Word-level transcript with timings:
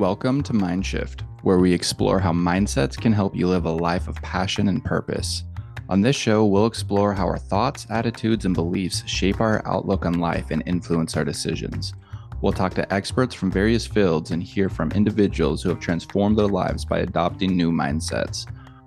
Welcome 0.00 0.42
to 0.44 0.54
Mindshift, 0.54 1.24
where 1.42 1.58
we 1.58 1.74
explore 1.74 2.20
how 2.20 2.32
mindsets 2.32 2.96
can 2.96 3.12
help 3.12 3.36
you 3.36 3.46
live 3.46 3.66
a 3.66 3.70
life 3.70 4.08
of 4.08 4.14
passion 4.22 4.68
and 4.68 4.82
purpose. 4.82 5.44
On 5.90 6.00
this 6.00 6.16
show, 6.16 6.46
we'll 6.46 6.64
explore 6.64 7.12
how 7.12 7.26
our 7.26 7.36
thoughts, 7.36 7.86
attitudes, 7.90 8.46
and 8.46 8.54
beliefs 8.54 9.06
shape 9.06 9.42
our 9.42 9.60
outlook 9.68 10.06
on 10.06 10.14
life 10.14 10.52
and 10.52 10.62
influence 10.64 11.18
our 11.18 11.24
decisions. 11.26 11.92
We'll 12.40 12.54
talk 12.54 12.72
to 12.76 12.90
experts 12.90 13.34
from 13.34 13.50
various 13.50 13.86
fields 13.86 14.30
and 14.30 14.42
hear 14.42 14.70
from 14.70 14.90
individuals 14.92 15.62
who 15.62 15.68
have 15.68 15.80
transformed 15.80 16.38
their 16.38 16.48
lives 16.48 16.86
by 16.86 17.00
adopting 17.00 17.54
new 17.54 17.70
mindsets. 17.70 18.46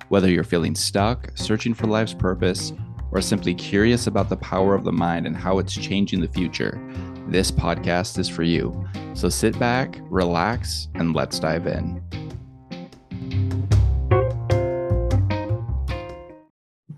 Whether 0.09 0.31
you're 0.31 0.43
feeling 0.43 0.73
stuck, 0.73 1.29
searching 1.35 1.75
for 1.75 1.85
life's 1.85 2.15
purpose, 2.15 2.73
or 3.11 3.21
simply 3.21 3.53
curious 3.53 4.07
about 4.07 4.29
the 4.29 4.37
power 4.37 4.73
of 4.73 4.83
the 4.83 4.91
mind 4.91 5.27
and 5.27 5.37
how 5.37 5.59
it's 5.59 5.75
changing 5.75 6.21
the 6.21 6.27
future, 6.27 6.81
this 7.27 7.51
podcast 7.51 8.19
is 8.19 8.27
for 8.27 8.43
you. 8.43 8.87
So 9.13 9.29
sit 9.29 9.57
back, 9.57 9.99
relax, 10.03 10.89
and 10.95 11.15
let's 11.15 11.39
dive 11.39 11.67
in. 11.67 12.01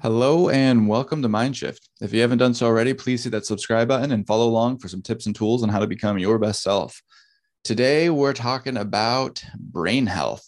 Hello 0.01 0.49
and 0.49 0.87
welcome 0.87 1.21
to 1.21 1.27
Mindshift. 1.27 1.79
If 1.99 2.13
you 2.13 2.21
haven't 2.21 2.37
done 2.37 2.53
so 2.53 2.67
already, 2.67 2.93
please 2.93 3.23
hit 3.23 3.31
that 3.31 3.45
subscribe 3.45 3.87
button 3.87 4.11
and 4.11 4.27
follow 4.27 4.47
along 4.47 4.79
for 4.79 4.87
some 4.87 5.01
tips 5.01 5.25
and 5.25 5.35
tools 5.35 5.63
on 5.63 5.69
how 5.69 5.79
to 5.79 5.87
become 5.87 6.19
your 6.19 6.37
best 6.37 6.61
self. 6.61 7.01
Today, 7.63 8.09
we're 8.11 8.33
talking 8.33 8.77
about 8.77 9.43
brain 9.57 10.05
health 10.05 10.45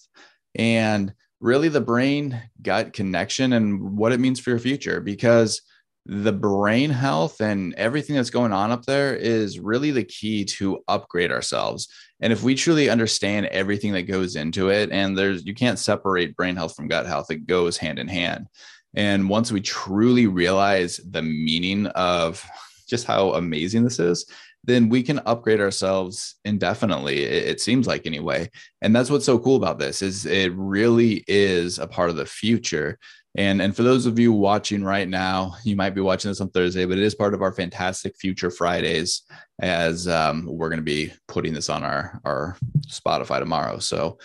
and 0.54 1.14
really 1.40 1.70
the 1.70 1.82
brain 1.82 2.40
gut 2.62 2.94
connection 2.94 3.54
and 3.54 3.98
what 3.98 4.12
it 4.12 4.20
means 4.20 4.40
for 4.40 4.52
your 4.52 4.60
future 4.60 5.02
because 5.02 5.62
the 6.10 6.32
brain 6.32 6.90
health 6.90 7.42
and 7.42 7.74
everything 7.74 8.16
that's 8.16 8.30
going 8.30 8.54
on 8.54 8.72
up 8.72 8.86
there 8.86 9.14
is 9.14 9.60
really 9.60 9.92
the 9.92 10.06
key 10.06 10.46
to 10.46 10.82
upgrade 10.88 11.34
ourselves. 11.34 11.90
And 12.22 12.32
if 12.32 12.44
we 12.44 12.56
truly 12.56 12.90
understand 12.90 13.48
everything 13.48 13.92
that 13.92 14.04
goes 14.04 14.38
into 14.38 14.70
it, 14.70 14.90
and 14.90 15.18
there's 15.18 15.46
you 15.46 15.54
can't 15.54 15.78
separate 15.78 16.38
brain 16.38 16.56
health 16.56 16.76
from 16.76 16.88
gut 16.88 17.08
health, 17.08 17.30
it 17.30 17.46
goes 17.46 17.76
hand 17.76 18.00
in 18.00 18.08
hand. 18.08 18.48
And 18.96 19.28
once 19.28 19.52
we 19.52 19.60
truly 19.60 20.28
realize 20.28 20.98
the 20.98 21.22
meaning 21.22 21.88
of 21.88 22.44
just 22.88 23.06
how 23.06 23.34
amazing 23.34 23.84
this 23.84 24.00
is, 24.00 24.26
then 24.64 24.90
we 24.90 25.02
can 25.02 25.20
upgrade 25.26 25.62
ourselves 25.62 26.36
indefinitely 26.46 27.24
it, 27.24 27.62
seems 27.62 27.88
like 27.88 28.06
anyway 28.06 28.50
and 28.82 28.96
that's 28.96 29.10
what's 29.10 29.26
so 29.26 29.40
cool 29.40 29.56
about 29.56 29.80
this 29.80 30.02
is 30.02 30.26
it 30.26 30.52
really 30.56 31.24
is 31.28 31.80
a 31.80 31.88
part 31.88 32.10
of 32.10 32.16
the 32.16 32.26
future 32.26 32.98
and, 33.38 33.62
and 33.62 33.76
for 33.76 33.84
those 33.84 34.08
of 34.08 34.18
you 34.18 34.34
watching 34.34 34.84
right 34.84 35.08
now, 35.08 35.56
you 35.64 35.76
might 35.76 35.94
be 35.94 36.02
watching 36.02 36.32
this 36.32 36.42
on 36.42 36.50
Thursday, 36.50 36.86
but 36.86 36.98
it 36.98 37.04
is 37.04 37.14
part 37.14 37.36
of 37.36 37.44
our 37.44 37.52
fantastic 37.52 38.18
future 38.18 38.50
Fridays 38.50 39.22
as 39.62 40.08
um, 40.08 40.48
we're 40.50 40.70
going 40.70 40.80
to 40.80 40.84
be 40.84 41.14
putting 41.28 41.54
this 41.54 41.70
on 41.70 41.84
our, 41.84 42.20
our 42.26 42.58
Spotify 42.88 43.38
tomorrow. 43.38 43.78
So 43.78 44.18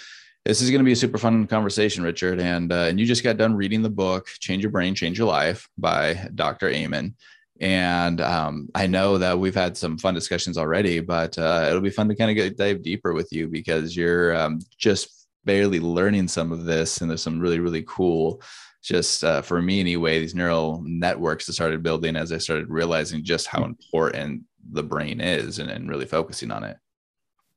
this 0.47 0.63
is 0.63 0.71
going 0.71 0.81
to 0.81 0.85
be 0.85 0.93
a 0.93 0.97
super 0.97 1.19
fun 1.19 1.47
conversation, 1.47 2.03
Richard. 2.03 2.41
And, 2.41 2.73
uh, 2.73 2.87
and 2.89 2.99
you 2.99 3.05
just 3.05 3.23
got 3.23 3.37
done 3.37 3.55
reading 3.55 3.83
the 3.83 3.91
book, 3.91 4.29
Change 4.41 4.63
Your 4.63 4.73
Brain, 4.73 4.95
Change 4.95 5.19
Your 5.19 5.29
Life 5.29 5.69
by 5.77 6.29
Dr. 6.35 6.71
Amen. 6.71 7.15
And 7.61 8.21
um, 8.21 8.69
I 8.75 8.87
know 8.87 9.19
that 9.19 9.39
we've 9.39 9.55
had 9.55 9.77
some 9.77 9.99
fun 9.99 10.15
discussions 10.15 10.59
already, 10.59 11.01
but 11.01 11.39
uh, 11.39 11.67
it'll 11.69 11.81
be 11.81 11.91
fun 11.91 12.09
to 12.09 12.17
kind 12.17 12.31
of 12.31 12.37
get 12.37 12.57
dive 12.57 12.83
deeper 12.83 13.13
with 13.13 13.33
you 13.33 13.49
because 13.49 13.97
you're 13.97 14.35
um, 14.37 14.59
just 14.79 15.29
barely 15.45 15.79
learning 15.81 16.29
some 16.29 16.51
of 16.51 16.65
this. 16.65 17.01
And 17.01 17.11
there's 17.11 17.23
some 17.23 17.39
really, 17.39 17.61
really 17.61 17.85
cool 17.87 18.43
just 18.83 19.23
uh, 19.23 19.43
for 19.43 19.63
me 19.63 19.81
anyway, 19.81 20.19
these 20.19 20.35
neural 20.35 20.83
networks 20.85 21.47
that 21.47 21.53
started 21.53 21.83
building 21.83 22.17
as 22.17 22.33
I 22.33 22.39
started 22.39 22.69
realizing 22.69 23.25
just 23.25 23.47
how 23.47 23.65
important 23.65 24.43
the 24.71 24.83
brain 24.83 25.21
is 25.21 25.59
and, 25.61 25.71
and 25.71 25.89
really 25.89 26.05
focusing 26.05 26.51
on 26.51 26.65
it. 26.65 26.77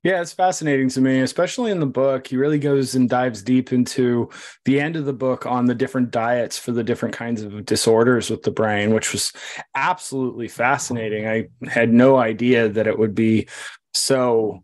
Yeah, 0.05 0.21
it's 0.21 0.33
fascinating 0.33 0.87
to 0.89 1.01
me, 1.01 1.21
especially 1.21 1.71
in 1.71 1.79
the 1.79 1.87
book. 1.87 2.27
He 2.27 2.37
really 2.37 2.59
goes 2.59 2.93
and 2.93 3.09
dives 3.09 3.41
deep 3.41 3.73
into 3.73 4.29
the 4.63 4.79
end 4.79 4.95
of 4.97 5.05
the 5.05 5.13
book 5.13 5.47
on 5.47 5.65
the 5.65 5.73
different 5.73 6.11
diets 6.11 6.59
for 6.59 6.71
the 6.71 6.83
different 6.83 7.15
kinds 7.15 7.41
of 7.41 7.65
disorders 7.65 8.29
with 8.29 8.43
the 8.43 8.51
brain, 8.51 8.93
which 8.93 9.13
was 9.13 9.33
absolutely 9.73 10.47
fascinating. 10.47 11.27
I 11.27 11.47
had 11.67 11.91
no 11.91 12.17
idea 12.17 12.69
that 12.69 12.85
it 12.85 12.99
would 12.99 13.15
be 13.15 13.47
so, 13.95 14.63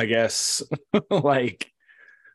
I 0.00 0.06
guess, 0.06 0.60
like 1.10 1.70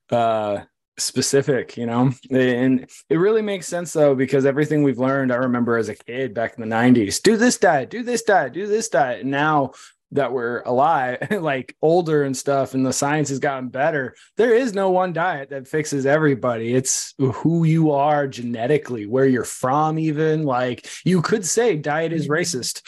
uh 0.09 0.61
specific, 0.97 1.75
you 1.75 1.85
know? 1.85 2.13
And 2.31 2.89
it 3.09 3.17
really 3.17 3.41
makes 3.41 3.67
sense 3.67 3.91
though, 3.91 4.15
because 4.15 4.45
everything 4.45 4.81
we've 4.81 4.97
learned, 4.97 5.33
I 5.33 5.35
remember 5.35 5.75
as 5.75 5.89
a 5.89 5.95
kid 5.95 6.33
back 6.33 6.57
in 6.57 6.61
the 6.61 6.73
90s 6.73 7.21
do 7.21 7.35
this 7.35 7.57
diet, 7.57 7.89
do 7.89 8.01
this 8.01 8.21
diet, 8.21 8.53
do 8.53 8.65
this 8.65 8.87
diet. 8.87 9.23
And 9.23 9.31
now 9.31 9.73
that 10.15 10.31
we're 10.31 10.61
alive, 10.61 11.27
like 11.41 11.75
older 11.81 12.23
and 12.23 12.35
stuff, 12.35 12.73
and 12.73 12.85
the 12.85 12.93
science 12.93 13.29
has 13.29 13.39
gotten 13.39 13.69
better, 13.69 14.15
there 14.37 14.55
is 14.55 14.73
no 14.73 14.89
one 14.89 15.13
diet 15.13 15.49
that 15.49 15.67
fixes 15.67 16.05
everybody. 16.05 16.73
It's 16.73 17.13
who 17.17 17.63
you 17.63 17.91
are 17.91 18.27
genetically, 18.27 19.05
where 19.05 19.25
you're 19.25 19.43
from, 19.43 19.99
even. 19.99 20.43
Like 20.43 20.87
you 21.05 21.21
could 21.21 21.45
say 21.45 21.75
diet 21.75 22.13
is 22.13 22.27
mm-hmm. 22.27 22.33
racist. 22.33 22.81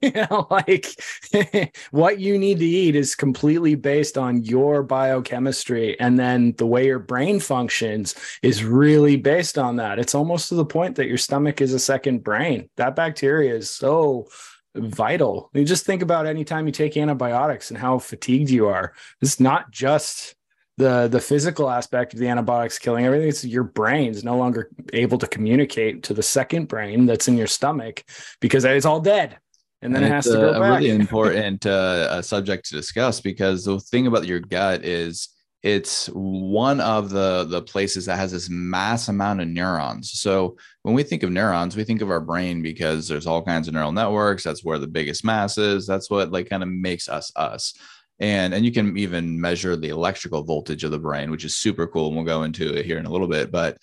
you 0.02 0.26
know, 0.30 0.46
like 0.50 1.72
what 1.90 2.20
you 2.20 2.38
need 2.38 2.58
to 2.58 2.64
eat 2.64 2.94
is 2.94 3.14
completely 3.14 3.74
based 3.74 4.16
on 4.16 4.44
your 4.44 4.82
biochemistry. 4.82 5.98
And 6.00 6.18
then 6.18 6.54
the 6.56 6.66
way 6.66 6.86
your 6.86 6.98
brain 6.98 7.40
functions 7.40 8.14
is 8.42 8.64
really 8.64 9.16
based 9.16 9.58
on 9.58 9.76
that. 9.76 9.98
It's 9.98 10.14
almost 10.14 10.48
to 10.48 10.54
the 10.54 10.64
point 10.64 10.96
that 10.96 11.08
your 11.08 11.18
stomach 11.18 11.60
is 11.60 11.72
a 11.72 11.78
second 11.78 12.22
brain. 12.22 12.68
That 12.76 12.96
bacteria 12.96 13.54
is 13.54 13.70
so 13.70 14.28
vital. 14.76 15.50
You 15.54 15.64
just 15.64 15.86
think 15.86 16.02
about 16.02 16.26
any 16.26 16.44
time 16.44 16.66
you 16.66 16.72
take 16.72 16.96
antibiotics 16.96 17.70
and 17.70 17.78
how 17.78 17.98
fatigued 17.98 18.50
you 18.50 18.68
are. 18.68 18.92
It's 19.20 19.40
not 19.40 19.70
just 19.70 20.34
the 20.78 21.08
the 21.08 21.20
physical 21.20 21.70
aspect 21.70 22.12
of 22.12 22.20
the 22.20 22.28
antibiotics 22.28 22.78
killing 22.78 23.06
everything. 23.06 23.28
It's 23.28 23.44
your 23.44 23.64
brain 23.64 24.10
is 24.10 24.24
no 24.24 24.36
longer 24.36 24.70
able 24.92 25.18
to 25.18 25.26
communicate 25.26 26.02
to 26.04 26.14
the 26.14 26.22
second 26.22 26.68
brain 26.68 27.06
that's 27.06 27.28
in 27.28 27.36
your 27.36 27.46
stomach 27.46 28.04
because 28.40 28.64
it's 28.64 28.86
all 28.86 29.00
dead. 29.00 29.38
And 29.82 29.94
then 29.94 30.02
and 30.02 30.12
it 30.12 30.14
has 30.14 30.24
to 30.24 30.32
go 30.32 30.50
a, 30.50 30.60
back. 30.60 30.70
a 30.70 30.74
really 30.74 30.90
important 31.00 31.66
uh, 31.66 32.20
subject 32.22 32.68
to 32.68 32.76
discuss 32.76 33.20
because 33.20 33.64
the 33.64 33.78
thing 33.80 34.06
about 34.06 34.26
your 34.26 34.40
gut 34.40 34.84
is 34.84 35.28
it's 35.66 36.06
one 36.12 36.80
of 36.80 37.10
the 37.10 37.44
the 37.50 37.60
places 37.60 38.06
that 38.06 38.20
has 38.20 38.30
this 38.30 38.48
mass 38.48 39.08
amount 39.08 39.40
of 39.40 39.48
neurons. 39.48 40.12
So 40.12 40.56
when 40.82 40.94
we 40.94 41.02
think 41.02 41.24
of 41.24 41.32
neurons 41.32 41.74
we 41.74 41.82
think 41.82 42.02
of 42.02 42.10
our 42.10 42.20
brain 42.20 42.62
because 42.62 43.08
there's 43.08 43.26
all 43.26 43.42
kinds 43.42 43.66
of 43.66 43.74
neural 43.74 43.90
networks. 43.90 44.44
That's 44.44 44.64
where 44.64 44.78
the 44.78 44.86
biggest 44.86 45.24
mass 45.24 45.58
is. 45.58 45.84
That's 45.84 46.08
what 46.08 46.30
like 46.30 46.48
kind 46.48 46.62
of 46.62 46.68
makes 46.68 47.08
us 47.08 47.32
us. 47.34 47.74
And 48.20 48.54
and 48.54 48.64
you 48.64 48.70
can 48.70 48.96
even 48.96 49.40
measure 49.40 49.74
the 49.74 49.88
electrical 49.88 50.44
voltage 50.44 50.84
of 50.84 50.92
the 50.92 51.00
brain 51.00 51.32
which 51.32 51.44
is 51.44 51.56
super 51.56 51.88
cool 51.88 52.06
and 52.06 52.16
we'll 52.16 52.24
go 52.24 52.44
into 52.44 52.72
it 52.72 52.86
here 52.86 52.98
in 52.98 53.06
a 53.06 53.10
little 53.10 53.26
bit. 53.26 53.50
But 53.50 53.76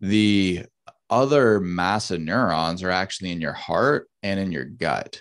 the 0.00 0.64
other 1.10 1.58
mass 1.58 2.12
of 2.12 2.20
neurons 2.20 2.80
are 2.84 2.92
actually 2.92 3.32
in 3.32 3.40
your 3.40 3.54
heart 3.54 4.08
and 4.22 4.38
in 4.38 4.52
your 4.52 4.66
gut 4.66 5.20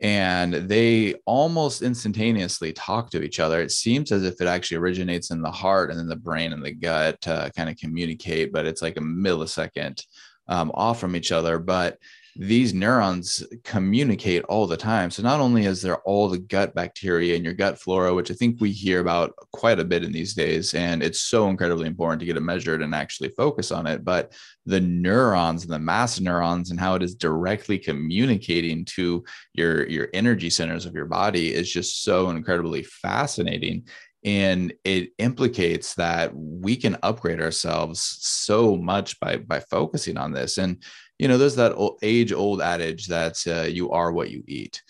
and 0.00 0.54
they 0.54 1.14
almost 1.26 1.82
instantaneously 1.82 2.72
talk 2.72 3.10
to 3.10 3.22
each 3.22 3.40
other. 3.40 3.60
It 3.60 3.72
seems 3.72 4.12
as 4.12 4.22
if 4.22 4.40
it 4.40 4.46
actually 4.46 4.76
originates 4.76 5.30
in 5.30 5.42
the 5.42 5.50
heart 5.50 5.90
and 5.90 5.98
then 5.98 6.08
the 6.08 6.16
brain 6.16 6.52
and 6.52 6.64
the 6.64 6.72
gut 6.72 7.20
kind 7.22 7.68
of 7.68 7.76
communicate, 7.76 8.52
but 8.52 8.66
it's 8.66 8.82
like 8.82 8.96
a 8.96 9.00
millisecond 9.00 10.04
um, 10.46 10.70
off 10.74 11.00
from 11.00 11.16
each 11.16 11.32
other. 11.32 11.58
But 11.58 11.98
these 12.40 12.72
neurons 12.72 13.44
communicate 13.64 14.44
all 14.44 14.68
the 14.68 14.76
time. 14.76 15.10
So 15.10 15.24
not 15.24 15.40
only 15.40 15.66
is 15.66 15.82
there 15.82 15.98
all 16.02 16.28
the 16.28 16.38
gut 16.38 16.72
bacteria 16.72 17.34
in 17.34 17.42
your 17.42 17.52
gut 17.52 17.80
flora, 17.80 18.14
which 18.14 18.30
I 18.30 18.34
think 18.34 18.60
we 18.60 18.70
hear 18.70 19.00
about 19.00 19.34
quite 19.52 19.80
a 19.80 19.84
bit 19.84 20.04
in 20.04 20.12
these 20.12 20.34
days, 20.34 20.72
and 20.72 21.02
it's 21.02 21.20
so 21.20 21.48
incredibly 21.48 21.88
important 21.88 22.20
to 22.20 22.26
get 22.26 22.36
it 22.36 22.40
measured 22.40 22.80
and 22.80 22.94
actually 22.94 23.30
focus 23.30 23.72
on 23.72 23.88
it, 23.88 24.04
but 24.04 24.32
the 24.66 24.80
neurons 24.80 25.64
and 25.64 25.72
the 25.72 25.80
mass 25.80 26.20
neurons 26.20 26.70
and 26.70 26.78
how 26.78 26.94
it 26.94 27.02
is 27.02 27.16
directly 27.16 27.76
communicating 27.76 28.84
to 28.84 29.24
your 29.54 29.88
your 29.88 30.08
energy 30.14 30.50
centers 30.50 30.86
of 30.86 30.94
your 30.94 31.06
body 31.06 31.52
is 31.52 31.68
just 31.68 32.04
so 32.04 32.30
incredibly 32.30 32.84
fascinating 32.84 33.84
and 34.24 34.72
it 34.84 35.10
implicates 35.18 35.94
that 35.94 36.32
we 36.34 36.76
can 36.76 36.98
upgrade 37.02 37.40
ourselves 37.40 38.00
so 38.20 38.76
much 38.76 39.18
by 39.20 39.36
by 39.36 39.60
focusing 39.60 40.16
on 40.16 40.32
this 40.32 40.58
and 40.58 40.82
you 41.18 41.26
know, 41.26 41.36
there's 41.36 41.56
that 41.56 41.74
old, 41.74 41.98
age 42.02 42.32
old 42.32 42.62
adage 42.62 43.06
that 43.06 43.36
uh, 43.46 43.62
you 43.62 43.90
are 43.90 44.12
what 44.12 44.30
you 44.30 44.42
eat. 44.46 44.82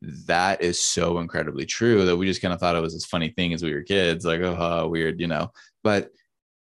That 0.00 0.62
is 0.62 0.82
so 0.82 1.18
incredibly 1.18 1.66
true 1.66 2.04
that 2.06 2.16
we 2.16 2.26
just 2.26 2.40
kind 2.40 2.54
of 2.54 2.60
thought 2.60 2.76
it 2.76 2.82
was 2.82 2.94
this 2.94 3.04
funny 3.04 3.30
thing 3.30 3.52
as 3.52 3.62
we 3.62 3.74
were 3.74 3.82
kids, 3.82 4.24
like, 4.24 4.40
oh, 4.40 4.88
weird, 4.88 5.20
you 5.20 5.26
know. 5.26 5.50
But 5.82 6.10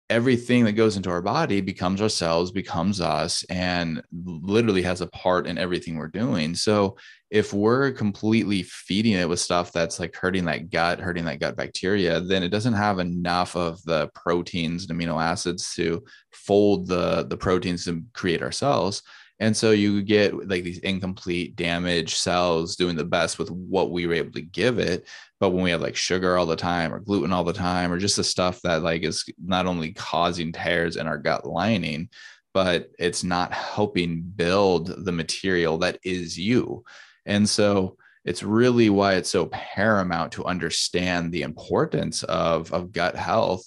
everything 0.10 0.66
that 0.66 0.74
goes 0.74 0.98
into 0.98 1.10
our 1.10 1.22
body 1.22 1.62
becomes 1.62 2.02
ourselves, 2.02 2.52
becomes 2.52 3.02
us, 3.02 3.44
and 3.50 4.04
literally 4.14 4.84
has 4.84 5.02
a 5.02 5.08
part 5.08 5.48
in 5.48 5.58
everything 5.58 5.98
we're 5.98 6.08
doing. 6.08 6.54
So 6.54 6.96
if 7.36 7.54
we're 7.54 7.92
completely 7.92 8.64
feeding 8.64 9.12
it 9.12 9.28
with 9.28 9.42
stuff 9.42 9.74
that's 9.74 10.00
like 10.00 10.16
hurting 10.16 10.46
that 10.46 10.70
gut, 10.70 11.02
hurting 11.02 11.26
that 11.26 11.42
gut 11.42 11.58
bacteria, 11.58 12.22
then 12.22 12.44
it 12.44 12.48
doesn't 12.48 12.76
have 12.76 12.98
enough 12.98 13.58
of 13.58 13.84
the 13.84 14.10
proteins 14.16 14.90
and 14.90 14.98
amino 14.98 15.22
acids 15.22 15.76
to 15.76 16.02
fold 16.32 16.88
the, 16.88 17.26
the 17.26 17.36
proteins 17.36 17.84
to 17.84 18.02
create 18.14 18.42
our 18.42 18.54
cells. 18.54 19.04
And 19.42 19.56
so 19.56 19.72
you 19.72 20.02
get 20.02 20.48
like 20.48 20.64
these 20.64 20.78
incomplete 20.78 21.58
damaged 21.58 22.16
cells 22.16 22.78
doing 22.78 22.96
the 22.96 23.04
best 23.04 23.38
with 23.38 23.52
what 23.52 23.92
we 23.92 24.08
were 24.08 24.14
able 24.14 24.32
to 24.32 24.42
give 24.42 24.80
it. 24.80 25.06
But 25.42 25.50
when 25.50 25.62
we 25.62 25.72
have 25.72 25.82
like 25.82 25.98
sugar 25.98 26.38
all 26.38 26.46
the 26.46 26.56
time 26.56 26.94
or 26.94 27.02
gluten 27.02 27.34
all 27.34 27.44
the 27.44 27.52
time, 27.52 27.92
or 27.92 27.98
just 27.98 28.16
the 28.16 28.24
stuff 28.24 28.62
that 28.62 28.82
like 28.82 29.04
is 29.04 29.26
not 29.44 29.66
only 29.66 29.92
causing 29.92 30.54
tears 30.54 30.96
in 30.96 31.06
our 31.06 31.18
gut 31.18 31.46
lining, 31.46 32.08
but 32.54 32.92
it's 32.98 33.26
not 33.26 33.52
helping 33.52 34.22
build 34.22 35.04
the 35.04 35.12
material 35.12 35.78
that 35.80 36.00
is 36.02 36.40
you. 36.40 36.86
And 37.26 37.48
so 37.48 37.98
it's 38.26 38.44
really 38.44 38.90
why 38.90 39.14
it's 39.14 39.30
so 39.30 39.46
paramount 39.48 40.32
to 40.34 40.46
understand 40.46 41.32
the 41.32 41.44
importance 41.44 42.24
of, 42.24 42.74
of 42.74 42.92
gut 42.92 43.16
health. 43.16 43.64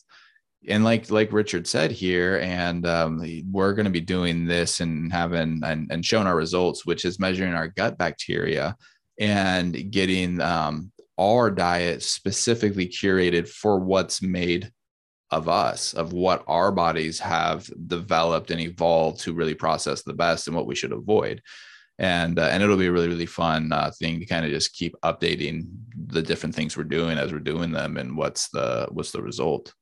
And 0.69 0.83
like 0.85 1.11
like 1.11 1.33
richard 1.33 1.69
said 1.69 1.93
here 1.93 2.41
and 2.41 2.85
um, 2.85 3.25
we're 3.51 3.75
going 3.75 3.85
to 3.85 3.91
be 3.91 4.01
doing 4.01 4.45
this 4.45 4.81
and 4.81 5.11
having 5.13 5.61
and, 5.65 5.91
and 5.91 6.05
showing 6.05 6.27
our 6.27 6.35
results 6.35 6.85
which 6.85 7.05
is 7.05 7.21
measuring 7.21 7.55
our 7.55 7.69
gut 7.69 7.97
bacteria 7.97 8.77
and 9.21 9.91
getting 9.93 10.41
um, 10.41 10.91
our 11.17 11.51
diet 11.51 12.03
specifically 12.03 12.87
curated 12.87 13.49
for 13.49 13.79
what's 13.79 14.21
made 14.21 14.71
of 15.31 15.49
us 15.49 15.95
of 15.95 16.13
what 16.13 16.43
our 16.49 16.73
bodies 16.73 17.21
have 17.21 17.71
developed 17.87 18.51
and 18.51 18.61
evolved 18.61 19.21
to 19.21 19.35
really 19.35 19.55
process 19.55 20.03
the 20.03 20.13
best 20.13 20.49
and 20.49 20.57
what 20.57 20.67
we 20.67 20.75
should 20.75 20.93
avoid 20.93 21.41
and 21.99 22.39
uh, 22.39 22.49
and 22.51 22.63
it'll 22.63 22.77
be 22.77 22.87
a 22.87 22.93
really 22.93 23.09
really 23.09 23.27
fun 23.27 23.73
uh, 23.73 23.91
thing 23.99 24.21
to 24.21 24.27
kind 24.27 24.45
of 24.45 24.51
just 24.51 24.75
keep 24.75 24.95
updating 25.03 25.67
the 26.07 26.23
different 26.23 26.55
things 26.55 26.77
we're 26.77 26.85
doing 26.85 27.19
as 27.19 27.33
we're 27.33 27.39
doing 27.39 27.73
them 27.73 27.97
and 27.97 28.17
what's 28.17 28.49
the 28.51 28.87
what's 28.91 29.13
the 29.13 29.23
result 29.23 29.73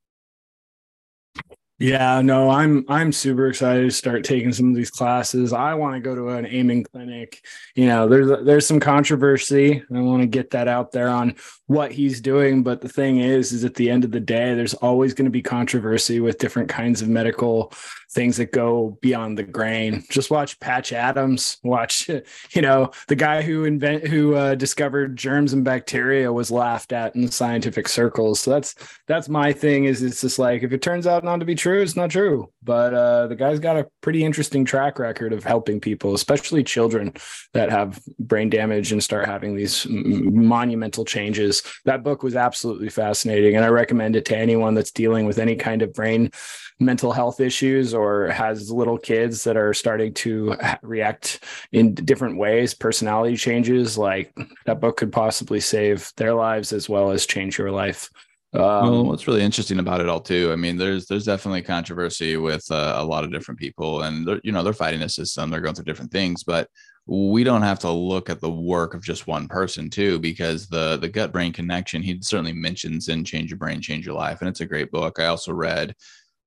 yeah, 1.78 2.22
no, 2.22 2.48
I'm 2.48 2.86
I'm 2.88 3.12
super 3.12 3.48
excited 3.48 3.82
to 3.82 3.90
start 3.90 4.24
taking 4.24 4.50
some 4.50 4.70
of 4.70 4.74
these 4.74 4.90
classes. 4.90 5.52
I 5.52 5.74
want 5.74 5.94
to 5.94 6.00
go 6.00 6.14
to 6.14 6.28
an 6.30 6.46
Amen 6.46 6.84
clinic. 6.84 7.44
You 7.74 7.86
know, 7.86 8.08
there's 8.08 8.46
there's 8.46 8.66
some 8.66 8.80
controversy. 8.80 9.82
I 9.94 10.00
want 10.00 10.22
to 10.22 10.26
get 10.26 10.50
that 10.50 10.68
out 10.68 10.92
there 10.92 11.10
on 11.10 11.36
what 11.66 11.92
he's 11.92 12.22
doing, 12.22 12.62
but 12.62 12.80
the 12.80 12.88
thing 12.88 13.20
is 13.20 13.52
is 13.52 13.62
at 13.62 13.74
the 13.74 13.90
end 13.90 14.04
of 14.04 14.10
the 14.10 14.20
day 14.20 14.54
there's 14.54 14.72
always 14.72 15.12
going 15.12 15.26
to 15.26 15.30
be 15.30 15.42
controversy 15.42 16.18
with 16.18 16.38
different 16.38 16.70
kinds 16.70 17.02
of 17.02 17.10
medical 17.10 17.74
things 18.10 18.36
that 18.36 18.52
go 18.52 18.98
beyond 19.00 19.36
the 19.36 19.42
grain. 19.42 20.04
Just 20.10 20.30
watch 20.30 20.58
Patch 20.60 20.92
Adams, 20.92 21.58
watch 21.62 22.08
you 22.50 22.62
know, 22.62 22.90
the 23.08 23.16
guy 23.16 23.42
who 23.42 23.64
invent 23.64 24.06
who 24.06 24.34
uh, 24.34 24.54
discovered 24.54 25.16
germs 25.16 25.52
and 25.52 25.64
bacteria 25.64 26.32
was 26.32 26.50
laughed 26.50 26.92
at 26.92 27.14
in 27.16 27.30
scientific 27.30 27.88
circles. 27.88 28.40
So 28.40 28.50
that's 28.52 28.74
that's 29.06 29.28
my 29.28 29.52
thing 29.52 29.84
is 29.84 30.02
it's 30.02 30.20
just 30.20 30.38
like 30.38 30.62
if 30.62 30.72
it 30.72 30.82
turns 30.82 31.06
out 31.06 31.24
not 31.24 31.40
to 31.40 31.46
be 31.46 31.54
true 31.54 31.82
it's 31.82 31.96
not 31.96 32.10
true. 32.10 32.50
But 32.62 32.94
uh, 32.94 33.28
the 33.28 33.36
guy's 33.36 33.60
got 33.60 33.76
a 33.76 33.88
pretty 34.00 34.24
interesting 34.24 34.64
track 34.64 34.98
record 34.98 35.32
of 35.32 35.44
helping 35.44 35.80
people, 35.80 36.14
especially 36.14 36.64
children 36.64 37.12
that 37.52 37.70
have 37.70 38.00
brain 38.18 38.50
damage 38.50 38.90
and 38.90 39.02
start 39.02 39.26
having 39.26 39.54
these 39.54 39.86
monumental 39.88 41.04
changes. 41.04 41.62
That 41.84 42.02
book 42.02 42.24
was 42.24 42.34
absolutely 42.34 42.88
fascinating, 42.88 43.54
and 43.54 43.64
I 43.64 43.68
recommend 43.68 44.16
it 44.16 44.24
to 44.26 44.36
anyone 44.36 44.74
that's 44.74 44.90
dealing 44.90 45.26
with 45.26 45.38
any 45.38 45.54
kind 45.54 45.82
of 45.82 45.92
brain 45.92 46.30
mental 46.78 47.12
health 47.12 47.40
issues 47.40 47.94
or 47.94 48.28
has 48.28 48.70
little 48.70 48.98
kids 48.98 49.44
that 49.44 49.56
are 49.56 49.72
starting 49.72 50.12
to 50.12 50.54
react 50.82 51.42
in 51.72 51.94
different 51.94 52.38
ways, 52.38 52.74
personality 52.74 53.36
changes. 53.36 53.96
Like 53.96 54.34
that 54.66 54.80
book 54.80 54.98
could 54.98 55.12
possibly 55.12 55.60
save 55.60 56.12
their 56.16 56.34
lives 56.34 56.72
as 56.72 56.88
well 56.88 57.10
as 57.10 57.26
change 57.26 57.58
your 57.58 57.70
life. 57.70 58.10
Um, 58.52 58.60
well, 58.60 59.04
what's 59.04 59.26
really 59.26 59.42
interesting 59.42 59.80
about 59.80 60.00
it 60.00 60.08
all 60.08 60.20
too, 60.20 60.50
I 60.52 60.56
mean, 60.56 60.76
there's 60.76 61.06
there's 61.06 61.26
definitely 61.26 61.62
controversy 61.62 62.36
with 62.36 62.64
uh, 62.70 62.94
a 62.96 63.04
lot 63.04 63.24
of 63.24 63.32
different 63.32 63.60
people, 63.60 64.02
and 64.02 64.26
they're 64.26 64.40
you 64.44 64.52
know 64.52 64.62
they're 64.62 64.72
fighting 64.72 65.02
a 65.02 65.08
system, 65.08 65.50
they're 65.50 65.60
going 65.60 65.74
through 65.74 65.84
different 65.84 66.12
things, 66.12 66.42
but 66.42 66.68
we 67.06 67.44
don't 67.44 67.62
have 67.62 67.78
to 67.80 67.90
look 67.90 68.30
at 68.30 68.40
the 68.40 68.50
work 68.50 68.94
of 68.94 69.02
just 69.02 69.26
one 69.26 69.46
person 69.46 69.90
too, 69.90 70.18
because 70.20 70.68
the 70.68 70.96
the 70.96 71.08
gut 71.08 71.32
brain 71.32 71.52
connection 71.52 72.02
he 72.02 72.18
certainly 72.22 72.52
mentions 72.52 73.08
in 73.08 73.24
Change 73.24 73.50
Your 73.50 73.58
Brain, 73.58 73.80
Change 73.80 74.06
Your 74.06 74.14
Life, 74.14 74.40
and 74.40 74.48
it's 74.48 74.62
a 74.62 74.66
great 74.66 74.90
book. 74.90 75.18
I 75.18 75.26
also 75.26 75.52
read 75.52 75.94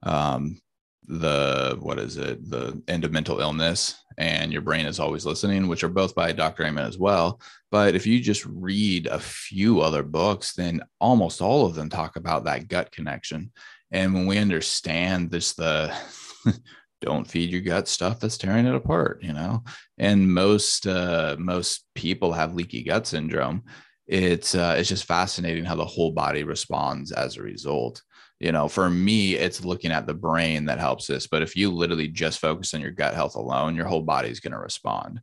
um, 0.03 0.59
the 1.09 1.75
what 1.79 1.97
is 1.97 2.17
it? 2.17 2.49
The 2.49 2.81
end 2.87 3.03
of 3.03 3.11
mental 3.11 3.39
illness 3.39 3.95
and 4.19 4.51
your 4.51 4.61
brain 4.61 4.85
is 4.85 4.99
always 4.99 5.25
listening 5.25 5.67
which 5.67 5.83
are 5.83 5.89
both 5.89 6.13
by 6.13 6.31
dr 6.31 6.63
amen 6.63 6.85
as 6.85 6.99
well. 6.99 7.41
But 7.71 7.95
if 7.95 8.05
you 8.05 8.19
just 8.19 8.45
read 8.45 9.07
a 9.07 9.19
few 9.19 9.81
other 9.81 10.03
books 10.03 10.53
then 10.53 10.81
almost 11.01 11.41
all 11.41 11.65
of 11.65 11.73
them 11.73 11.89
talk 11.89 12.15
about 12.15 12.43
that 12.43 12.67
gut 12.67 12.91
connection. 12.91 13.51
And 13.91 14.13
when 14.13 14.27
we 14.27 14.37
understand 14.37 15.31
this 15.31 15.53
the 15.53 15.95
don't 17.01 17.27
feed 17.27 17.49
your 17.49 17.61
gut 17.61 17.87
stuff 17.87 18.19
that's 18.19 18.37
tearing 18.37 18.67
it 18.67 18.75
apart 18.75 19.23
you 19.23 19.33
know? 19.33 19.63
And 19.97 20.31
most 20.31 20.85
uh 20.85 21.37
most 21.39 21.85
people 21.95 22.33
have 22.33 22.53
leaky 22.53 22.83
gut 22.83 23.07
syndrome. 23.07 23.63
It's 24.05 24.53
uh 24.53 24.75
it's 24.77 24.89
just 24.89 25.05
fascinating 25.05 25.65
how 25.65 25.75
the 25.75 25.85
whole 25.85 26.11
body 26.11 26.43
responds 26.43 27.11
as 27.11 27.37
a 27.37 27.41
result 27.41 28.03
you 28.39 28.51
know 28.51 28.67
for 28.67 28.89
me 28.89 29.35
it's 29.35 29.65
looking 29.65 29.91
at 29.91 30.07
the 30.07 30.13
brain 30.13 30.65
that 30.65 30.79
helps 30.79 31.07
this 31.07 31.27
but 31.27 31.41
if 31.41 31.55
you 31.55 31.71
literally 31.71 32.07
just 32.07 32.39
focus 32.39 32.73
on 32.73 32.81
your 32.81 32.91
gut 32.91 33.13
health 33.13 33.35
alone 33.35 33.75
your 33.75 33.85
whole 33.85 34.01
body 34.01 34.29
is 34.29 34.39
going 34.39 34.53
to 34.53 34.59
respond 34.59 35.21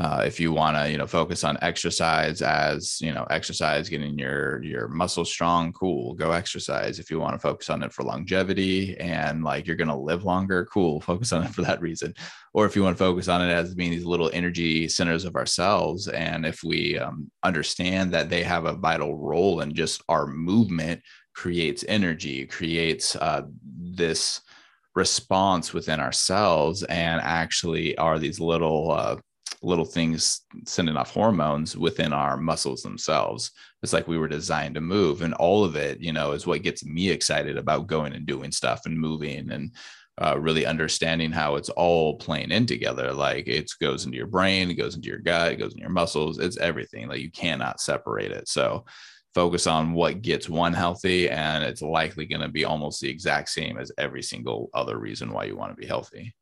uh, 0.00 0.22
if 0.24 0.40
you 0.40 0.50
want 0.50 0.74
to 0.78 0.90
you 0.90 0.96
know 0.96 1.06
focus 1.06 1.44
on 1.44 1.58
exercise 1.60 2.40
as 2.40 2.98
you 3.02 3.12
know 3.12 3.26
exercise 3.28 3.90
getting 3.90 4.18
your 4.18 4.62
your 4.62 4.88
muscles 4.88 5.30
strong 5.30 5.74
cool 5.74 6.14
go 6.14 6.32
exercise. 6.32 6.98
If 6.98 7.10
you 7.10 7.20
want 7.20 7.34
to 7.34 7.38
focus 7.38 7.68
on 7.68 7.82
it 7.82 7.92
for 7.92 8.02
longevity 8.02 8.96
and 8.98 9.44
like 9.44 9.66
you're 9.66 9.76
to 9.76 9.94
live 9.94 10.24
longer 10.24 10.64
cool 10.72 11.00
focus 11.10 11.34
on 11.34 11.42
it 11.42 11.54
for 11.54 11.60
that 11.62 11.82
reason. 11.82 12.14
Or 12.54 12.64
if 12.64 12.74
you 12.74 12.82
want 12.82 12.96
to 12.96 13.04
focus 13.04 13.28
on 13.28 13.42
it 13.42 13.52
as 13.52 13.74
being 13.74 13.90
these 13.90 14.06
little 14.06 14.30
energy 14.32 14.88
centers 14.88 15.26
of 15.26 15.36
ourselves 15.36 16.08
and 16.08 16.46
if 16.46 16.64
we 16.64 16.98
um, 16.98 17.30
understand 17.42 18.10
that 18.14 18.30
they 18.30 18.42
have 18.42 18.64
a 18.64 18.72
vital 18.72 19.18
role 19.18 19.60
in 19.60 19.74
just 19.74 20.02
our 20.08 20.26
movement 20.26 21.02
creates 21.34 21.84
energy, 21.88 22.46
creates 22.46 23.16
uh, 23.16 23.42
this 23.62 24.40
response 24.94 25.72
within 25.72 26.00
ourselves, 26.00 26.82
and 26.84 27.20
actually 27.22 27.96
are 27.96 28.18
these 28.18 28.40
little 28.40 28.90
uh, 28.90 29.16
little 29.62 29.84
things 29.84 30.42
sending 30.66 30.96
off 30.96 31.10
hormones 31.10 31.76
within 31.76 32.12
our 32.12 32.36
muscles 32.36 32.82
themselves. 32.82 33.50
It's 33.82 33.92
like 33.92 34.08
we 34.08 34.18
were 34.18 34.28
designed 34.28 34.74
to 34.76 34.80
move, 34.80 35.22
and 35.22 35.34
all 35.34 35.64
of 35.64 35.76
it, 35.76 36.00
you 36.00 36.12
know, 36.12 36.32
is 36.32 36.46
what 36.46 36.62
gets 36.62 36.84
me 36.84 37.10
excited 37.10 37.58
about 37.58 37.86
going 37.86 38.14
and 38.14 38.26
doing 38.26 38.52
stuff 38.52 38.82
and 38.86 38.98
moving 38.98 39.50
and 39.50 39.72
uh, 40.22 40.38
really 40.38 40.66
understanding 40.66 41.32
how 41.32 41.56
it's 41.56 41.70
all 41.70 42.16
playing 42.16 42.50
in 42.50 42.66
together. 42.66 43.12
Like 43.12 43.46
it 43.48 43.70
goes 43.80 44.04
into 44.04 44.18
your 44.18 44.26
brain, 44.26 44.70
it 44.70 44.74
goes 44.74 44.94
into 44.94 45.08
your 45.08 45.18
gut, 45.18 45.52
it 45.52 45.56
goes 45.56 45.72
in 45.72 45.78
your 45.78 45.90
muscles. 45.90 46.38
It's 46.38 46.58
everything. 46.58 47.08
Like 47.08 47.20
you 47.20 47.30
cannot 47.30 47.80
separate 47.80 48.30
it. 48.30 48.46
So 48.48 48.84
focus 49.34 49.66
on 49.66 49.92
what 49.92 50.22
gets 50.22 50.48
one 50.48 50.72
healthy 50.72 51.30
and 51.30 51.64
it's 51.64 51.82
likely 51.82 52.26
going 52.26 52.42
to 52.42 52.48
be 52.48 52.64
almost 52.64 53.00
the 53.00 53.08
exact 53.08 53.48
same 53.48 53.78
as 53.78 53.92
every 53.96 54.22
single 54.22 54.68
other 54.74 54.98
reason 54.98 55.32
why 55.32 55.44
you 55.44 55.56
want 55.56 55.70
to 55.72 55.80
be 55.80 55.86
healthy 55.86 56.34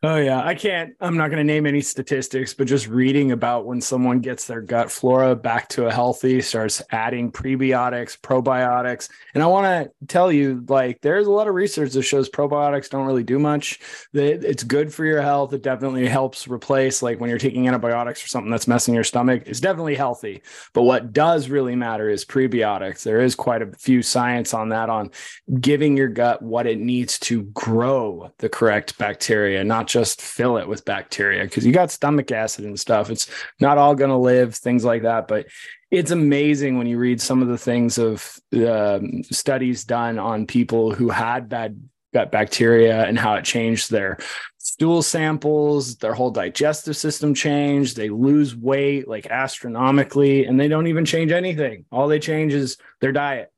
Oh 0.00 0.14
yeah, 0.14 0.40
I 0.44 0.54
can't. 0.54 0.94
I'm 1.00 1.16
not 1.16 1.26
going 1.26 1.44
to 1.44 1.52
name 1.52 1.66
any 1.66 1.80
statistics, 1.80 2.54
but 2.54 2.68
just 2.68 2.86
reading 2.86 3.32
about 3.32 3.66
when 3.66 3.80
someone 3.80 4.20
gets 4.20 4.46
their 4.46 4.60
gut 4.60 4.92
flora 4.92 5.34
back 5.34 5.68
to 5.70 5.86
a 5.86 5.92
healthy, 5.92 6.40
starts 6.40 6.80
adding 6.92 7.32
prebiotics, 7.32 8.16
probiotics, 8.16 9.10
and 9.34 9.42
I 9.42 9.46
want 9.48 9.66
to 9.66 10.06
tell 10.06 10.30
you, 10.30 10.64
like, 10.68 11.00
there's 11.00 11.26
a 11.26 11.32
lot 11.32 11.48
of 11.48 11.54
research 11.56 11.94
that 11.94 12.02
shows 12.02 12.30
probiotics 12.30 12.88
don't 12.88 13.06
really 13.06 13.24
do 13.24 13.40
much. 13.40 13.80
That 14.12 14.48
It's 14.48 14.62
good 14.62 14.94
for 14.94 15.04
your 15.04 15.20
health. 15.20 15.52
It 15.52 15.62
definitely 15.62 16.06
helps 16.06 16.46
replace, 16.46 17.02
like, 17.02 17.18
when 17.18 17.28
you're 17.28 17.38
taking 17.40 17.66
antibiotics 17.66 18.24
or 18.24 18.28
something 18.28 18.52
that's 18.52 18.68
messing 18.68 18.94
your 18.94 19.02
stomach. 19.02 19.42
It's 19.46 19.58
definitely 19.58 19.96
healthy. 19.96 20.42
But 20.74 20.82
what 20.82 21.12
does 21.12 21.48
really 21.48 21.74
matter 21.74 22.08
is 22.08 22.24
prebiotics. 22.24 23.02
There 23.02 23.20
is 23.20 23.34
quite 23.34 23.62
a 23.62 23.72
few 23.72 24.02
science 24.02 24.54
on 24.54 24.68
that, 24.68 24.90
on 24.90 25.10
giving 25.58 25.96
your 25.96 26.08
gut 26.08 26.40
what 26.40 26.68
it 26.68 26.78
needs 26.78 27.18
to 27.20 27.42
grow 27.42 28.32
the 28.38 28.48
correct 28.48 28.96
bacteria, 28.96 29.64
not 29.64 29.87
just 29.88 30.22
fill 30.22 30.58
it 30.58 30.68
with 30.68 30.84
bacteria 30.84 31.42
because 31.44 31.66
you 31.66 31.72
got 31.72 31.90
stomach 31.90 32.30
acid 32.30 32.64
and 32.64 32.78
stuff. 32.78 33.10
It's 33.10 33.28
not 33.60 33.78
all 33.78 33.94
going 33.94 34.10
to 34.10 34.16
live, 34.16 34.54
things 34.54 34.84
like 34.84 35.02
that. 35.02 35.26
But 35.26 35.46
it's 35.90 36.10
amazing 36.10 36.78
when 36.78 36.86
you 36.86 36.98
read 36.98 37.20
some 37.20 37.42
of 37.42 37.48
the 37.48 37.58
things 37.58 37.98
of 37.98 38.38
um, 38.54 39.22
studies 39.24 39.84
done 39.84 40.18
on 40.18 40.46
people 40.46 40.92
who 40.92 41.08
had 41.08 41.48
bad 41.48 41.80
gut 42.14 42.30
bacteria 42.30 43.04
and 43.04 43.18
how 43.18 43.34
it 43.34 43.44
changed 43.44 43.90
their 43.90 44.18
stool 44.58 45.02
samples, 45.02 45.96
their 45.96 46.14
whole 46.14 46.30
digestive 46.30 46.96
system 46.96 47.34
changed. 47.34 47.96
They 47.96 48.10
lose 48.10 48.54
weight 48.54 49.08
like 49.08 49.26
astronomically, 49.26 50.44
and 50.44 50.60
they 50.60 50.68
don't 50.68 50.86
even 50.86 51.04
change 51.04 51.32
anything. 51.32 51.84
All 51.90 52.08
they 52.08 52.18
change 52.18 52.52
is 52.52 52.76
their 53.00 53.12
diet. 53.12 53.50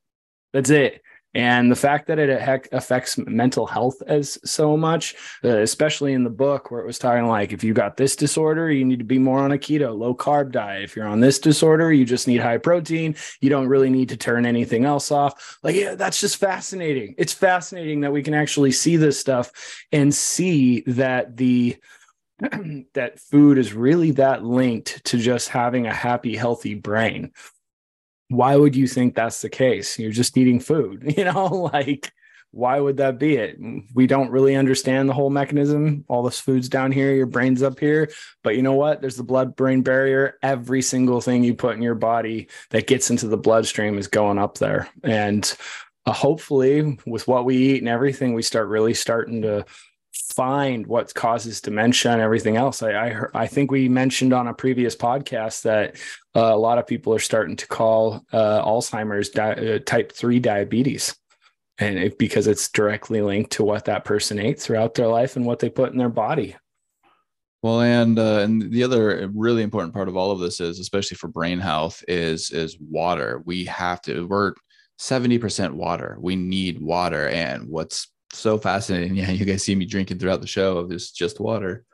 That's 0.52 0.70
it. 0.70 1.02
And 1.32 1.70
the 1.70 1.76
fact 1.76 2.08
that 2.08 2.18
it 2.18 2.68
affects 2.72 3.16
mental 3.18 3.64
health 3.64 4.02
as 4.06 4.38
so 4.44 4.76
much, 4.76 5.14
uh, 5.44 5.58
especially 5.58 6.12
in 6.12 6.24
the 6.24 6.30
book 6.30 6.70
where 6.70 6.80
it 6.80 6.86
was 6.86 6.98
talking 6.98 7.26
like, 7.26 7.52
if 7.52 7.62
you 7.62 7.72
got 7.72 7.96
this 7.96 8.16
disorder, 8.16 8.70
you 8.70 8.84
need 8.84 8.98
to 8.98 9.04
be 9.04 9.18
more 9.18 9.38
on 9.38 9.52
a 9.52 9.58
keto, 9.58 9.96
low 9.96 10.12
carb 10.12 10.50
diet. 10.50 10.82
If 10.82 10.96
you're 10.96 11.06
on 11.06 11.20
this 11.20 11.38
disorder, 11.38 11.92
you 11.92 12.04
just 12.04 12.26
need 12.26 12.40
high 12.40 12.58
protein. 12.58 13.14
You 13.40 13.48
don't 13.48 13.68
really 13.68 13.90
need 13.90 14.08
to 14.08 14.16
turn 14.16 14.44
anything 14.44 14.84
else 14.84 15.12
off. 15.12 15.58
Like, 15.62 15.76
yeah, 15.76 15.94
that's 15.94 16.20
just 16.20 16.36
fascinating. 16.38 17.14
It's 17.16 17.32
fascinating 17.32 18.00
that 18.00 18.12
we 18.12 18.24
can 18.24 18.34
actually 18.34 18.72
see 18.72 18.96
this 18.96 19.20
stuff 19.20 19.52
and 19.92 20.12
see 20.12 20.80
that 20.82 21.36
the 21.36 21.76
that 22.94 23.20
food 23.20 23.58
is 23.58 23.72
really 23.72 24.12
that 24.12 24.42
linked 24.42 25.04
to 25.04 25.18
just 25.18 25.48
having 25.50 25.86
a 25.86 25.94
happy, 25.94 26.34
healthy 26.34 26.74
brain. 26.74 27.32
Why 28.30 28.56
would 28.56 28.74
you 28.74 28.86
think 28.86 29.14
that's 29.14 29.42
the 29.42 29.50
case? 29.50 29.98
You're 29.98 30.10
just 30.10 30.38
eating 30.38 30.60
food, 30.60 31.14
you 31.18 31.24
know, 31.24 31.46
like 31.46 32.12
why 32.52 32.80
would 32.80 32.96
that 32.96 33.18
be 33.18 33.36
it? 33.36 33.58
We 33.94 34.06
don't 34.06 34.30
really 34.30 34.56
understand 34.56 35.08
the 35.08 35.12
whole 35.12 35.30
mechanism. 35.30 36.04
All 36.08 36.22
this 36.22 36.40
food's 36.40 36.68
down 36.68 36.90
here, 36.90 37.14
your 37.14 37.26
brain's 37.26 37.62
up 37.62 37.78
here. 37.78 38.10
But 38.42 38.56
you 38.56 38.62
know 38.62 38.74
what? 38.74 39.00
There's 39.00 39.16
the 39.16 39.22
blood 39.22 39.54
brain 39.54 39.82
barrier. 39.82 40.36
Every 40.42 40.82
single 40.82 41.20
thing 41.20 41.44
you 41.44 41.54
put 41.54 41.76
in 41.76 41.82
your 41.82 41.94
body 41.94 42.48
that 42.70 42.88
gets 42.88 43.10
into 43.10 43.28
the 43.28 43.36
bloodstream 43.36 43.98
is 43.98 44.08
going 44.08 44.38
up 44.38 44.58
there. 44.58 44.88
And 45.04 45.52
uh, 46.06 46.12
hopefully, 46.12 46.98
with 47.06 47.28
what 47.28 47.44
we 47.44 47.56
eat 47.56 47.78
and 47.78 47.88
everything, 47.88 48.34
we 48.34 48.42
start 48.42 48.68
really 48.68 48.94
starting 48.94 49.42
to 49.42 49.64
find 50.34 50.86
what 50.86 51.14
causes 51.14 51.60
dementia 51.60 52.12
and 52.12 52.20
everything 52.20 52.56
else. 52.56 52.82
I 52.82 52.92
I, 52.92 53.20
I 53.34 53.46
think 53.46 53.70
we 53.70 53.88
mentioned 53.88 54.32
on 54.32 54.48
a 54.48 54.54
previous 54.54 54.96
podcast 54.96 55.62
that 55.62 55.96
uh, 56.34 56.54
a 56.54 56.56
lot 56.56 56.78
of 56.78 56.86
people 56.86 57.14
are 57.14 57.18
starting 57.18 57.56
to 57.56 57.66
call 57.66 58.24
uh, 58.32 58.64
Alzheimer's 58.64 59.30
di- 59.30 59.74
uh, 59.74 59.78
type 59.80 60.12
three 60.12 60.38
diabetes 60.38 61.14
and 61.80 61.98
it, 61.98 62.18
because 62.18 62.46
it's 62.46 62.68
directly 62.68 63.22
linked 63.22 63.52
to 63.52 63.64
what 63.64 63.86
that 63.86 64.04
person 64.04 64.38
ate 64.38 64.60
throughout 64.60 64.94
their 64.94 65.08
life 65.08 65.36
and 65.36 65.46
what 65.46 65.58
they 65.58 65.70
put 65.70 65.92
in 65.92 65.98
their 65.98 66.10
body. 66.10 66.56
Well, 67.62 67.80
and 67.80 68.18
uh, 68.18 68.38
and 68.40 68.70
the 68.70 68.82
other 68.84 69.30
really 69.34 69.62
important 69.62 69.92
part 69.92 70.08
of 70.08 70.16
all 70.16 70.30
of 70.30 70.38
this 70.38 70.60
is, 70.60 70.78
especially 70.78 71.16
for 71.16 71.28
brain 71.28 71.58
health, 71.58 72.02
is 72.08 72.50
is 72.50 72.78
water. 72.80 73.42
We 73.44 73.64
have 73.64 74.00
to. 74.02 74.26
We're 74.26 74.54
seventy 74.98 75.38
percent 75.38 75.74
water. 75.74 76.16
We 76.20 76.36
need 76.36 76.80
water, 76.80 77.28
and 77.28 77.68
what's 77.68 78.10
so 78.32 78.58
fascinating? 78.58 79.14
Yeah, 79.14 79.30
you 79.30 79.44
guys 79.44 79.62
see 79.62 79.74
me 79.74 79.86
drinking 79.86 80.18
throughout 80.18 80.40
the 80.40 80.46
show. 80.46 80.86
It's 80.90 81.10
just 81.10 81.40
water. 81.40 81.84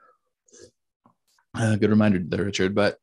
Uh, 1.55 1.76
good 1.76 1.90
reminder 1.90 2.21
there, 2.23 2.45
Richard. 2.45 2.75
But 2.75 2.99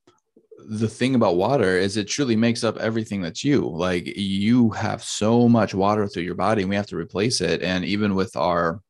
the 0.69 0.87
thing 0.87 1.15
about 1.15 1.35
water 1.35 1.77
is 1.77 1.97
it 1.97 2.07
truly 2.07 2.35
makes 2.35 2.63
up 2.63 2.77
everything 2.77 3.21
that's 3.21 3.43
you. 3.43 3.67
Like 3.67 4.05
you 4.05 4.69
have 4.71 5.03
so 5.03 5.49
much 5.49 5.73
water 5.73 6.07
through 6.07 6.23
your 6.23 6.35
body 6.35 6.61
and 6.61 6.69
we 6.69 6.75
have 6.75 6.87
to 6.87 6.97
replace 6.97 7.41
it. 7.41 7.61
And 7.61 7.83
even 7.83 8.15
with 8.15 8.35
our 8.35 8.81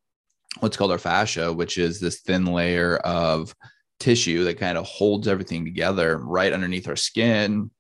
what's 0.60 0.78
called 0.78 0.92
our 0.92 0.98
fascia, 0.98 1.52
which 1.52 1.78
is 1.78 2.00
this 2.00 2.20
thin 2.22 2.46
layer 2.46 2.98
of 2.98 3.56
tissue 4.00 4.44
that 4.44 4.60
kind 4.60 4.78
of 4.78 4.86
holds 4.86 5.28
everything 5.28 5.66
together 5.66 6.18
right 6.18 6.54
underneath 6.54 6.88
our 6.88 6.96
skin, 6.96 7.72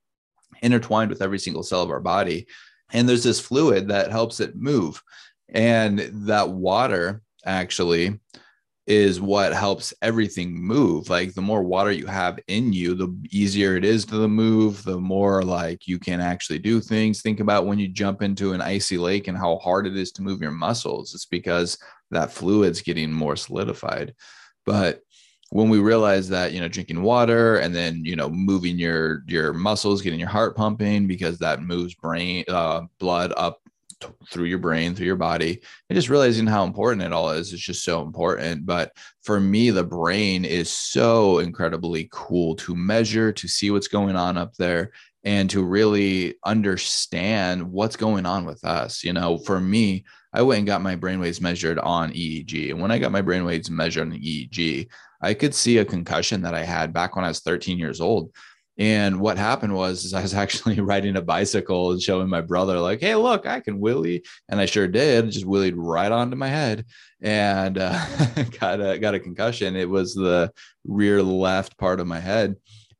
intertwined 0.61 1.09
with 1.09 1.21
every 1.21 1.39
single 1.39 1.63
cell 1.63 1.83
of 1.83 1.91
our 1.91 1.99
body. 1.99 2.47
And 2.91 3.07
there's 3.07 3.23
this 3.23 3.39
fluid 3.39 3.89
that 3.89 4.11
helps 4.11 4.39
it 4.39 4.55
move. 4.55 5.01
And 5.49 5.99
that 6.27 6.49
water 6.49 7.21
actually 7.45 8.19
is 8.85 9.21
what 9.21 9.53
helps 9.53 9.93
everything 10.01 10.53
move. 10.53 11.09
Like 11.09 11.33
the 11.33 11.41
more 11.41 11.63
water 11.63 11.91
you 11.91 12.05
have 12.05 12.39
in 12.47 12.73
you, 12.73 12.95
the 12.95 13.15
easier 13.31 13.77
it 13.77 13.85
is 13.85 14.03
to 14.05 14.27
move, 14.27 14.83
the 14.83 14.99
more 14.99 15.41
like 15.41 15.87
you 15.87 15.99
can 15.99 16.19
actually 16.19 16.59
do 16.59 16.81
things. 16.81 17.21
Think 17.21 17.39
about 17.39 17.65
when 17.65 17.79
you 17.79 17.87
jump 17.87 18.21
into 18.21 18.51
an 18.51 18.61
icy 18.61 18.97
lake 18.97 19.27
and 19.27 19.37
how 19.37 19.57
hard 19.59 19.87
it 19.87 19.95
is 19.95 20.11
to 20.13 20.21
move 20.21 20.41
your 20.41 20.51
muscles. 20.51 21.13
It's 21.13 21.25
because 21.25 21.77
that 22.11 22.31
fluid's 22.31 22.81
getting 22.81 23.11
more 23.11 23.37
solidified. 23.37 24.13
But 24.65 25.01
when 25.53 25.69
we 25.69 25.77
realize 25.77 26.27
that 26.29 26.51
you 26.51 26.59
know 26.59 26.67
drinking 26.67 27.03
water 27.03 27.57
and 27.57 27.75
then 27.75 28.03
you 28.03 28.15
know 28.15 28.27
moving 28.27 28.77
your 28.79 29.23
your 29.27 29.53
muscles 29.53 30.01
getting 30.01 30.19
your 30.19 30.27
heart 30.27 30.57
pumping 30.57 31.05
because 31.05 31.37
that 31.37 31.61
moves 31.61 31.93
brain 31.93 32.43
uh, 32.47 32.81
blood 32.97 33.31
up 33.37 33.59
through 34.29 34.45
your 34.45 34.59
brain, 34.59 34.95
through 34.95 35.05
your 35.05 35.15
body, 35.15 35.59
and 35.89 35.95
just 35.95 36.09
realizing 36.09 36.47
how 36.47 36.63
important 36.63 37.03
it 37.03 37.13
all 37.13 37.31
is. 37.31 37.53
It's 37.53 37.61
just 37.61 37.83
so 37.83 38.01
important. 38.01 38.65
But 38.65 38.91
for 39.21 39.39
me, 39.39 39.69
the 39.69 39.83
brain 39.83 40.45
is 40.45 40.69
so 40.69 41.39
incredibly 41.39 42.09
cool 42.11 42.55
to 42.57 42.75
measure, 42.75 43.31
to 43.31 43.47
see 43.47 43.71
what's 43.71 43.87
going 43.87 44.15
on 44.15 44.37
up 44.37 44.55
there, 44.55 44.91
and 45.23 45.49
to 45.49 45.63
really 45.63 46.35
understand 46.45 47.63
what's 47.63 47.95
going 47.95 48.25
on 48.25 48.45
with 48.45 48.63
us. 48.65 49.03
You 49.03 49.13
know, 49.13 49.37
for 49.37 49.59
me, 49.59 50.05
I 50.33 50.41
went 50.41 50.59
and 50.59 50.67
got 50.67 50.81
my 50.81 50.95
brain 50.95 51.19
waves 51.19 51.39
measured 51.39 51.79
on 51.79 52.11
EEG. 52.11 52.71
And 52.71 52.81
when 52.81 52.91
I 52.91 52.97
got 52.97 53.11
my 53.11 53.21
brain 53.21 53.45
waves 53.45 53.69
measured 53.69 54.07
on 54.07 54.13
EEG, 54.13 54.87
I 55.21 55.33
could 55.33 55.53
see 55.53 55.77
a 55.77 55.85
concussion 55.85 56.41
that 56.41 56.55
I 56.55 56.63
had 56.63 56.91
back 56.91 57.15
when 57.15 57.23
I 57.23 57.29
was 57.29 57.39
13 57.39 57.77
years 57.79 58.01
old. 58.01 58.31
And 58.77 59.19
what 59.19 59.37
happened 59.37 59.75
was 59.75 60.03
is 60.03 60.13
I 60.13 60.21
was 60.21 60.33
actually 60.43 60.79
riding 60.79 61.15
a 61.15 61.21
bicycle 61.21 61.91
and 61.91 62.01
showing 62.01 62.29
my 62.29 62.41
brother, 62.41 62.79
like, 62.79 63.01
hey, 63.01 63.15
look, 63.15 63.45
I 63.45 63.59
can 63.59 63.79
wheelie. 63.79 64.25
And 64.49 64.59
I 64.59 64.65
sure 64.65 64.87
did, 64.87 65.31
just 65.31 65.45
wheelied 65.45 65.75
right 65.75 66.11
onto 66.11 66.35
my 66.35 66.47
head 66.47 66.85
and 67.21 67.77
uh, 67.77 68.05
got, 68.59 68.81
a, 68.81 68.97
got 68.99 69.15
a 69.15 69.19
concussion. 69.19 69.75
It 69.75 69.89
was 69.89 70.13
the 70.13 70.51
rear 70.85 71.21
left 71.21 71.77
part 71.77 71.99
of 71.99 72.07
my 72.07 72.19
head. 72.19 72.55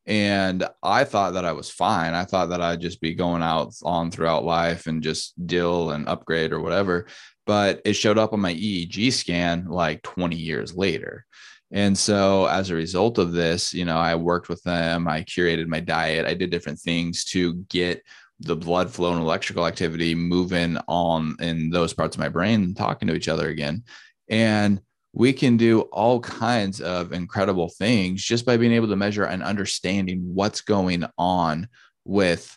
And 0.05 0.67
I 0.81 1.05
thought 1.05 1.35
that 1.35 1.45
I 1.45 1.53
was 1.53 1.69
fine. 1.69 2.13
I 2.13 2.25
thought 2.25 2.49
that 2.49 2.61
I'd 2.61 2.81
just 2.81 2.99
be 2.99 3.13
going 3.13 3.41
out 3.41 3.73
on 3.83 4.11
throughout 4.11 4.43
life 4.43 4.85
and 4.85 5.01
just 5.01 5.33
deal 5.47 5.91
and 5.91 6.09
upgrade 6.09 6.51
or 6.51 6.59
whatever. 6.59 7.07
But 7.45 7.81
it 7.85 7.93
showed 7.93 8.17
up 8.17 8.33
on 8.33 8.41
my 8.41 8.53
EEG 8.53 9.13
scan 9.13 9.65
like 9.65 10.01
20 10.03 10.35
years 10.35 10.75
later. 10.75 11.25
And 11.73 11.97
so 11.97 12.45
as 12.45 12.69
a 12.69 12.75
result 12.75 13.17
of 13.17 13.31
this, 13.31 13.73
you 13.73 13.83
know, 13.83 13.97
I 13.97 14.13
worked 14.13 14.47
with 14.47 14.61
them, 14.61 15.07
I 15.07 15.23
curated 15.23 15.65
my 15.67 15.79
diet, 15.79 16.27
I 16.27 16.35
did 16.35 16.51
different 16.51 16.79
things 16.79 17.25
to 17.25 17.55
get 17.67 18.03
the 18.39 18.55
blood 18.55 18.91
flow 18.91 19.13
and 19.13 19.21
electrical 19.21 19.65
activity 19.65 20.13
moving 20.13 20.77
on 20.87 21.35
in 21.39 21.71
those 21.71 21.93
parts 21.93 22.15
of 22.15 22.19
my 22.19 22.29
brain, 22.29 22.75
talking 22.75 23.07
to 23.07 23.15
each 23.15 23.27
other 23.27 23.49
again. 23.49 23.83
And 24.29 24.81
we 25.13 25.33
can 25.33 25.57
do 25.57 25.81
all 25.81 26.19
kinds 26.19 26.79
of 26.79 27.11
incredible 27.11 27.69
things 27.69 28.23
just 28.23 28.45
by 28.45 28.57
being 28.57 28.73
able 28.73 28.89
to 28.89 28.95
measure 28.95 29.25
and 29.25 29.41
understanding 29.43 30.21
what's 30.33 30.61
going 30.61 31.05
on 31.17 31.67
with 32.05 32.55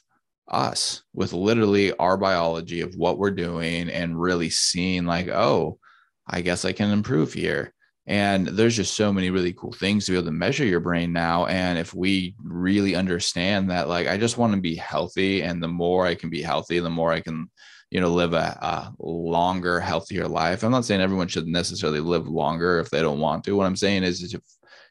us, 0.48 1.02
with 1.14 1.32
literally 1.32 1.92
our 1.96 2.16
biology 2.16 2.82
of 2.82 2.94
what 2.96 3.18
we're 3.18 3.30
doing 3.30 3.88
and 3.88 4.20
really 4.20 4.50
seeing, 4.50 5.06
like, 5.06 5.28
oh, 5.28 5.78
I 6.26 6.42
guess 6.42 6.64
I 6.66 6.72
can 6.72 6.90
improve 6.90 7.32
here. 7.32 7.72
And 8.06 8.46
there's 8.46 8.76
just 8.76 8.94
so 8.94 9.12
many 9.12 9.30
really 9.30 9.52
cool 9.52 9.72
things 9.72 10.06
to 10.06 10.12
be 10.12 10.18
able 10.18 10.26
to 10.26 10.32
measure 10.32 10.64
your 10.64 10.80
brain 10.80 11.12
now. 11.12 11.46
And 11.46 11.76
if 11.76 11.92
we 11.92 12.36
really 12.42 12.94
understand 12.94 13.70
that, 13.70 13.88
like, 13.88 14.06
I 14.06 14.16
just 14.16 14.38
want 14.38 14.54
to 14.54 14.60
be 14.60 14.76
healthy, 14.76 15.42
and 15.42 15.60
the 15.60 15.68
more 15.68 16.06
I 16.06 16.14
can 16.14 16.30
be 16.30 16.40
healthy, 16.40 16.78
the 16.78 16.88
more 16.88 17.12
I 17.12 17.20
can, 17.20 17.50
you 17.90 18.00
know, 18.00 18.12
live 18.12 18.32
a, 18.32 18.36
a 18.60 18.94
longer, 19.00 19.80
healthier 19.80 20.28
life. 20.28 20.62
I'm 20.62 20.70
not 20.70 20.84
saying 20.84 21.00
everyone 21.00 21.26
should 21.26 21.48
necessarily 21.48 22.00
live 22.00 22.28
longer 22.28 22.78
if 22.78 22.90
they 22.90 23.02
don't 23.02 23.18
want 23.18 23.42
to. 23.44 23.56
What 23.56 23.66
I'm 23.66 23.76
saying 23.76 24.04
is, 24.04 24.22
is 24.22 24.34
if 24.34 24.42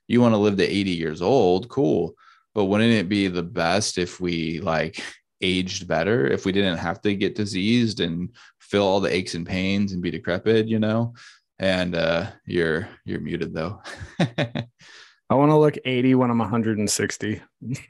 you 0.08 0.20
want 0.20 0.34
to 0.34 0.40
live 0.40 0.58
to 0.58 0.68
80 0.68 0.92
years 0.92 1.22
old, 1.22 1.70
cool. 1.70 2.16
But 2.54 2.66
wouldn't 2.66 2.92
it 2.92 3.08
be 3.08 3.28
the 3.28 3.44
best 3.44 3.98
if 3.98 4.20
we 4.20 4.60
like 4.60 5.02
aged 5.42 5.88
better, 5.88 6.28
if 6.28 6.46
we 6.46 6.52
didn't 6.52 6.78
have 6.78 7.02
to 7.02 7.16
get 7.16 7.36
diseased 7.36 8.02
and 8.02 8.30
feel 8.60 8.84
all 8.84 9.00
the 9.00 9.14
aches 9.14 9.36
and 9.36 9.46
pains 9.46 9.94
and 9.94 10.02
be 10.02 10.12
decrepit, 10.12 10.68
you 10.68 10.80
know? 10.80 11.14
And 11.60 11.96
uh, 11.96 12.28
you're 12.46 12.88
you're 13.06 13.20
muted 13.20 13.54
though. 13.54 13.82
I 14.20 15.34
want 15.34 15.50
to 15.50 15.58
look 15.58 15.78
80 15.84 16.16
when 16.16 16.30
I'm 16.30 16.38
160. 16.38 17.42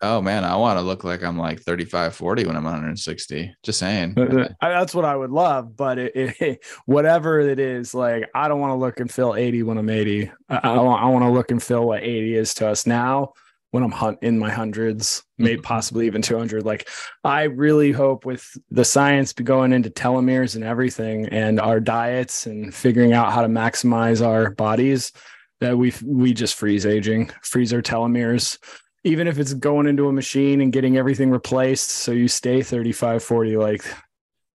oh 0.00 0.22
man, 0.22 0.44
I 0.44 0.56
want 0.56 0.78
to 0.78 0.82
look 0.82 1.02
like 1.02 1.24
I'm 1.24 1.36
like 1.36 1.60
35, 1.60 2.14
40 2.14 2.46
when 2.46 2.56
I'm 2.56 2.64
160. 2.64 3.54
Just 3.62 3.78
saying. 3.80 4.16
Uh, 4.16 4.48
that's 4.60 4.94
what 4.94 5.04
I 5.04 5.16
would 5.16 5.30
love, 5.30 5.76
but 5.76 5.98
it, 5.98 6.40
it, 6.40 6.64
whatever 6.86 7.40
it 7.40 7.58
is, 7.58 7.94
like 7.94 8.30
I 8.34 8.46
don't 8.48 8.60
want 8.60 8.70
to 8.70 8.76
look 8.76 9.00
and 9.00 9.10
feel 9.10 9.34
80 9.34 9.64
when 9.64 9.78
I'm 9.78 9.90
80. 9.90 10.30
I, 10.48 10.56
I 10.56 10.78
want, 10.78 11.02
I 11.02 11.06
want 11.06 11.24
to 11.24 11.30
look 11.30 11.50
and 11.50 11.62
feel 11.62 11.84
what 11.84 12.02
80 12.02 12.36
is 12.36 12.54
to 12.54 12.68
us 12.68 12.86
now 12.86 13.32
when 13.74 13.82
I'm 13.82 13.90
hunt 13.90 14.20
in 14.22 14.38
my 14.38 14.52
hundreds, 14.52 15.24
maybe 15.36 15.56
mm-hmm. 15.56 15.62
possibly 15.62 16.06
even 16.06 16.22
200. 16.22 16.64
Like, 16.64 16.88
I 17.24 17.42
really 17.42 17.90
hope 17.90 18.24
with 18.24 18.56
the 18.70 18.84
science 18.84 19.32
going 19.32 19.72
into 19.72 19.90
telomeres 19.90 20.54
and 20.54 20.62
everything, 20.62 21.26
and 21.30 21.58
our 21.58 21.80
diets 21.80 22.46
and 22.46 22.72
figuring 22.72 23.14
out 23.14 23.32
how 23.32 23.42
to 23.42 23.48
maximize 23.48 24.24
our 24.24 24.52
bodies, 24.52 25.10
that 25.58 25.76
we 25.76 25.92
we 26.04 26.32
just 26.32 26.54
freeze 26.54 26.86
aging, 26.86 27.32
freeze 27.42 27.72
our 27.72 27.82
telomeres. 27.82 28.58
Even 29.02 29.26
if 29.26 29.40
it's 29.40 29.54
going 29.54 29.88
into 29.88 30.06
a 30.06 30.12
machine 30.12 30.60
and 30.60 30.72
getting 30.72 30.96
everything 30.96 31.32
replaced, 31.32 31.90
so 31.90 32.12
you 32.12 32.28
stay 32.28 32.62
35, 32.62 33.24
40, 33.24 33.56
like 33.56 33.84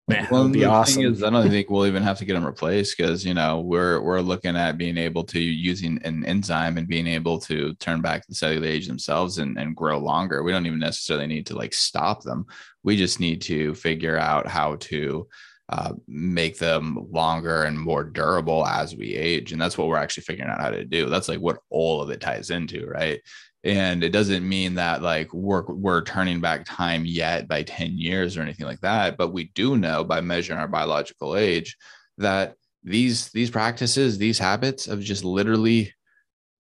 Man, 0.08 0.28
well, 0.30 0.48
be 0.48 0.66
awesome. 0.66 1.04
Is, 1.04 1.24
I 1.24 1.32
don't 1.32 1.50
think 1.50 1.70
we'll 1.70 1.88
even 1.88 2.04
have 2.04 2.20
to 2.20 2.26
get 2.26 2.36
them 2.36 2.46
replaced 2.46 2.96
because 2.96 3.26
you 3.26 3.34
know 3.34 3.62
we're 3.62 4.00
we're 4.02 4.22
looking 4.22 4.56
at 4.56 4.78
being 4.78 4.98
able 5.00 5.24
to 5.24 5.40
using 5.40 6.00
an 6.04 6.24
enzyme 6.26 6.78
and 6.78 6.88
being 6.88 7.08
able 7.08 7.40
to 7.40 7.74
turn 7.76 8.02
back 8.02 8.28
the 8.28 8.36
cellular 8.36 8.68
age 8.68 8.88
themselves 8.88 9.40
and, 9.40 9.58
and 9.58 9.76
grow 9.76 9.98
longer. 9.98 10.44
We 10.44 10.52
don't 10.52 10.68
even 10.68 10.78
necessarily 10.78 11.26
need 11.26 11.48
to 11.48 11.56
like 11.56 11.74
stop 11.74 12.22
them. 12.22 12.46
We 12.84 12.98
just 12.98 13.20
need 13.20 13.42
to 13.44 13.74
figure 13.74 14.18
out 14.18 14.48
how 14.48 14.76
to 14.76 15.28
uh, 15.70 15.94
make 16.08 16.60
them 16.60 17.08
longer 17.12 17.64
and 17.64 17.80
more 17.80 18.04
durable 18.04 18.64
as 18.64 18.96
we 18.96 19.16
age, 19.16 19.54
and 19.54 19.60
that's 19.62 19.76
what 19.76 19.88
we're 19.88 19.98
actually 19.98 20.24
figuring 20.24 20.52
out 20.52 20.62
how 20.62 20.70
to 20.70 20.86
do. 20.86 21.10
That's 21.10 21.30
like 21.30 21.40
what 21.40 21.58
all 21.72 22.04
of 22.04 22.12
it 22.12 22.22
ties 22.22 22.52
into, 22.52 22.86
right? 22.86 23.22
And 23.66 24.04
it 24.04 24.12
doesn't 24.12 24.48
mean 24.48 24.76
that 24.76 25.02
like 25.02 25.34
we're 25.34 25.66
we're 25.66 26.02
turning 26.04 26.40
back 26.40 26.64
time 26.66 27.04
yet 27.04 27.48
by 27.48 27.64
10 27.64 27.98
years 27.98 28.38
or 28.38 28.42
anything 28.42 28.66
like 28.66 28.80
that 28.82 29.18
but 29.18 29.34
we 29.34 29.46
do 29.56 29.76
know 29.76 30.04
by 30.04 30.22
measuring 30.22 30.60
our 30.60 30.68
biological 30.68 31.36
age 31.36 31.76
that 32.18 32.56
these 32.84 33.30
these 33.30 33.50
practices 33.50 34.18
these 34.18 34.40
habits 34.40 34.88
of 34.88 35.02
just 35.02 35.26
literally 35.26 35.92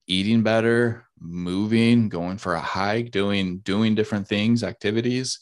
eating 0.07 0.43
better, 0.43 1.07
moving, 1.19 2.09
going 2.09 2.37
for 2.37 2.53
a 2.53 2.61
hike, 2.61 3.11
doing 3.11 3.59
doing 3.59 3.95
different 3.95 4.27
things, 4.27 4.63
activities. 4.63 5.39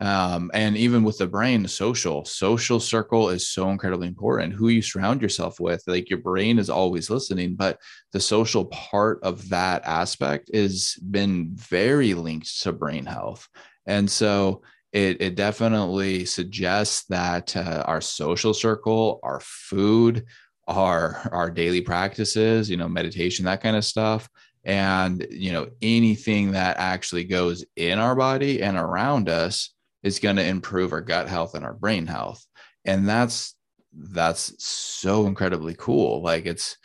Um, 0.00 0.50
and 0.52 0.76
even 0.76 1.04
with 1.04 1.18
the 1.18 1.26
brain, 1.26 1.66
social, 1.68 2.24
social 2.24 2.80
circle 2.80 3.28
is 3.28 3.48
so 3.48 3.70
incredibly 3.70 4.08
important. 4.08 4.52
Who 4.52 4.68
you 4.68 4.82
surround 4.82 5.22
yourself 5.22 5.60
with, 5.60 5.82
like 5.86 6.10
your 6.10 6.18
brain 6.18 6.58
is 6.58 6.68
always 6.68 7.10
listening, 7.10 7.54
but 7.54 7.78
the 8.12 8.20
social 8.20 8.66
part 8.66 9.20
of 9.22 9.48
that 9.50 9.84
aspect 9.84 10.50
has 10.52 10.94
been 11.10 11.50
very 11.54 12.14
linked 12.14 12.60
to 12.62 12.72
brain 12.72 13.06
health. 13.06 13.48
And 13.86 14.10
so 14.10 14.62
it, 14.92 15.20
it 15.20 15.34
definitely 15.36 16.24
suggests 16.24 17.04
that 17.06 17.56
uh, 17.56 17.84
our 17.86 18.00
social 18.00 18.54
circle, 18.54 19.20
our 19.22 19.40
food, 19.40 20.24
our 20.66 21.28
our 21.32 21.50
daily 21.50 21.80
practices, 21.80 22.70
you 22.70 22.76
know, 22.76 22.88
meditation, 22.88 23.44
that 23.44 23.62
kind 23.62 23.76
of 23.76 23.84
stuff, 23.84 24.28
and 24.64 25.26
you 25.30 25.52
know 25.52 25.68
anything 25.82 26.52
that 26.52 26.78
actually 26.78 27.24
goes 27.24 27.64
in 27.76 27.98
our 27.98 28.14
body 28.14 28.62
and 28.62 28.76
around 28.76 29.28
us 29.28 29.73
is 30.04 30.20
going 30.20 30.36
to 30.36 30.46
improve 30.46 30.92
our 30.92 31.00
gut 31.00 31.28
health 31.28 31.54
and 31.54 31.64
our 31.64 31.74
brain 31.74 32.06
health. 32.06 32.46
And 32.84 33.08
that's 33.08 33.56
that's 33.92 34.52
so 34.64 35.26
incredibly 35.26 35.74
cool. 35.76 36.22
Like 36.22 36.46
it's 36.46 36.76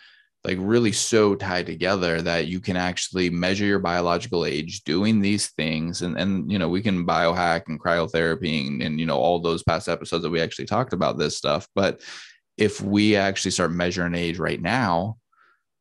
like 0.44 0.58
really 0.62 0.94
so 0.94 1.36
tied 1.36 1.66
together 1.66 2.22
that 2.22 2.48
you 2.48 2.62
can 2.62 2.78
actually 2.78 3.30
measure 3.30 3.66
your 3.66 3.80
biological 3.80 4.46
age 4.46 4.84
doing 4.86 5.20
these 5.20 5.50
things. 5.50 6.02
And 6.02 6.18
and 6.18 6.52
you 6.52 6.58
know 6.58 6.70
we 6.70 6.82
can 6.82 7.06
biohack 7.06 7.64
and 7.68 7.80
cryotherapy 7.80 8.68
and, 8.68 8.82
and 8.82 9.00
you 9.00 9.06
know 9.06 9.18
all 9.18 9.40
those 9.40 9.62
past 9.62 9.90
episodes 9.90 10.24
that 10.24 10.32
we 10.32 10.42
actually 10.42 10.66
talked 10.66 10.94
about 10.94 11.18
this 11.18 11.38
stuff. 11.38 11.68
But 11.76 12.02
if 12.58 12.82
we 12.82 13.16
actually 13.16 13.52
start 13.52 13.72
measuring 13.72 14.16
age 14.16 14.40
right 14.40 14.62
now 14.62 15.18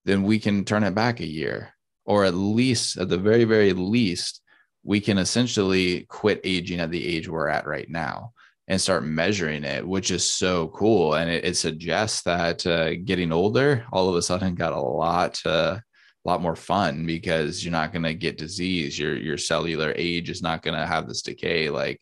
then 0.04 0.22
we 0.22 0.38
can 0.38 0.64
turn 0.64 0.84
it 0.84 0.94
back 0.94 1.20
a 1.20 1.26
year 1.26 1.74
or 2.06 2.24
at 2.24 2.34
least 2.34 2.96
at 2.96 3.10
the 3.10 3.18
very 3.18 3.44
very 3.44 3.72
least 3.74 4.40
we 4.88 5.00
can 5.00 5.18
essentially 5.18 6.06
quit 6.08 6.40
aging 6.44 6.80
at 6.80 6.90
the 6.90 7.06
age 7.06 7.28
we're 7.28 7.46
at 7.46 7.66
right 7.66 7.90
now 7.90 8.32
and 8.68 8.80
start 8.80 9.04
measuring 9.04 9.62
it, 9.62 9.86
which 9.86 10.10
is 10.10 10.32
so 10.32 10.68
cool. 10.68 11.12
And 11.12 11.28
it, 11.28 11.44
it 11.44 11.58
suggests 11.58 12.22
that 12.22 12.66
uh, 12.66 12.94
getting 12.94 13.30
older 13.30 13.84
all 13.92 14.08
of 14.08 14.16
a 14.16 14.22
sudden 14.22 14.54
got 14.54 14.72
a 14.72 14.80
lot, 14.80 15.44
uh, 15.44 15.80
lot 16.24 16.40
more 16.40 16.56
fun 16.56 17.04
because 17.04 17.62
you're 17.62 17.70
not 17.70 17.92
going 17.92 18.04
to 18.04 18.14
get 18.14 18.38
disease. 18.38 18.98
Your 18.98 19.14
your 19.14 19.36
cellular 19.36 19.92
age 19.94 20.30
is 20.30 20.40
not 20.40 20.62
going 20.62 20.78
to 20.78 20.86
have 20.86 21.06
this 21.06 21.20
decay. 21.20 21.68
Like, 21.68 22.00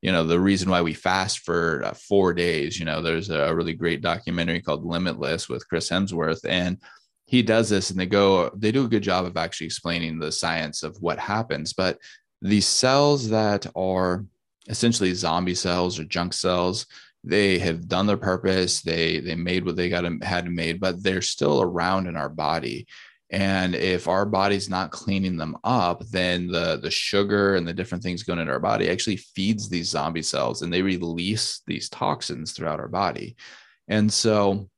you 0.00 0.10
know, 0.10 0.24
the 0.24 0.40
reason 0.40 0.70
why 0.70 0.80
we 0.80 0.94
fast 0.94 1.40
for 1.40 1.82
uh, 1.84 1.92
four 1.92 2.32
days. 2.32 2.78
You 2.78 2.86
know, 2.86 3.02
there's 3.02 3.28
a 3.28 3.54
really 3.54 3.74
great 3.74 4.00
documentary 4.00 4.62
called 4.62 4.86
Limitless 4.86 5.50
with 5.50 5.68
Chris 5.68 5.90
Hemsworth, 5.90 6.46
and 6.48 6.78
he 7.26 7.42
does 7.42 7.70
this, 7.70 7.90
and 7.90 7.98
they 7.98 8.04
go, 8.04 8.50
they 8.54 8.72
do 8.72 8.84
a 8.84 8.88
good 8.88 9.02
job 9.02 9.24
of 9.24 9.38
actually 9.38 9.66
explaining 9.66 10.18
the 10.18 10.30
science 10.30 10.82
of 10.82 10.96
what 11.00 11.18
happens. 11.18 11.72
But 11.72 11.98
these 12.42 12.66
cells 12.66 13.28
that 13.30 13.66
are 13.74 14.26
essentially 14.68 15.14
zombie 15.14 15.54
cells 15.54 15.98
or 15.98 16.04
junk 16.04 16.32
cells 16.32 16.86
they 17.24 17.58
have 17.60 17.88
done 17.88 18.06
their 18.06 18.16
purpose. 18.16 18.82
They 18.82 19.20
they 19.20 19.36
made 19.36 19.64
what 19.64 19.76
they 19.76 19.88
got 19.88 20.04
had 20.22 20.50
made 20.50 20.80
but 20.80 21.02
they're 21.02 21.22
still 21.22 21.62
around 21.62 22.06
in 22.06 22.16
our 22.16 22.28
body. 22.28 22.86
And 23.30 23.74
if 23.74 24.08
our 24.08 24.26
body's 24.26 24.68
not 24.68 24.90
cleaning 24.90 25.36
them 25.36 25.56
up 25.64 26.04
then 26.08 26.48
the 26.48 26.78
the 26.82 26.90
sugar 26.90 27.54
and 27.54 27.66
the 27.66 27.72
different 27.72 28.02
things 28.02 28.24
going 28.24 28.40
into 28.40 28.52
our 28.52 28.60
body 28.60 28.90
actually 28.90 29.16
feeds 29.16 29.68
these 29.68 29.88
zombie 29.88 30.22
cells 30.22 30.62
and 30.62 30.72
they 30.72 30.82
release 30.82 31.62
these 31.66 31.88
toxins 31.88 32.52
throughout 32.52 32.80
our 32.80 32.88
body. 32.88 33.36
And 33.88 34.12
so 34.12 34.68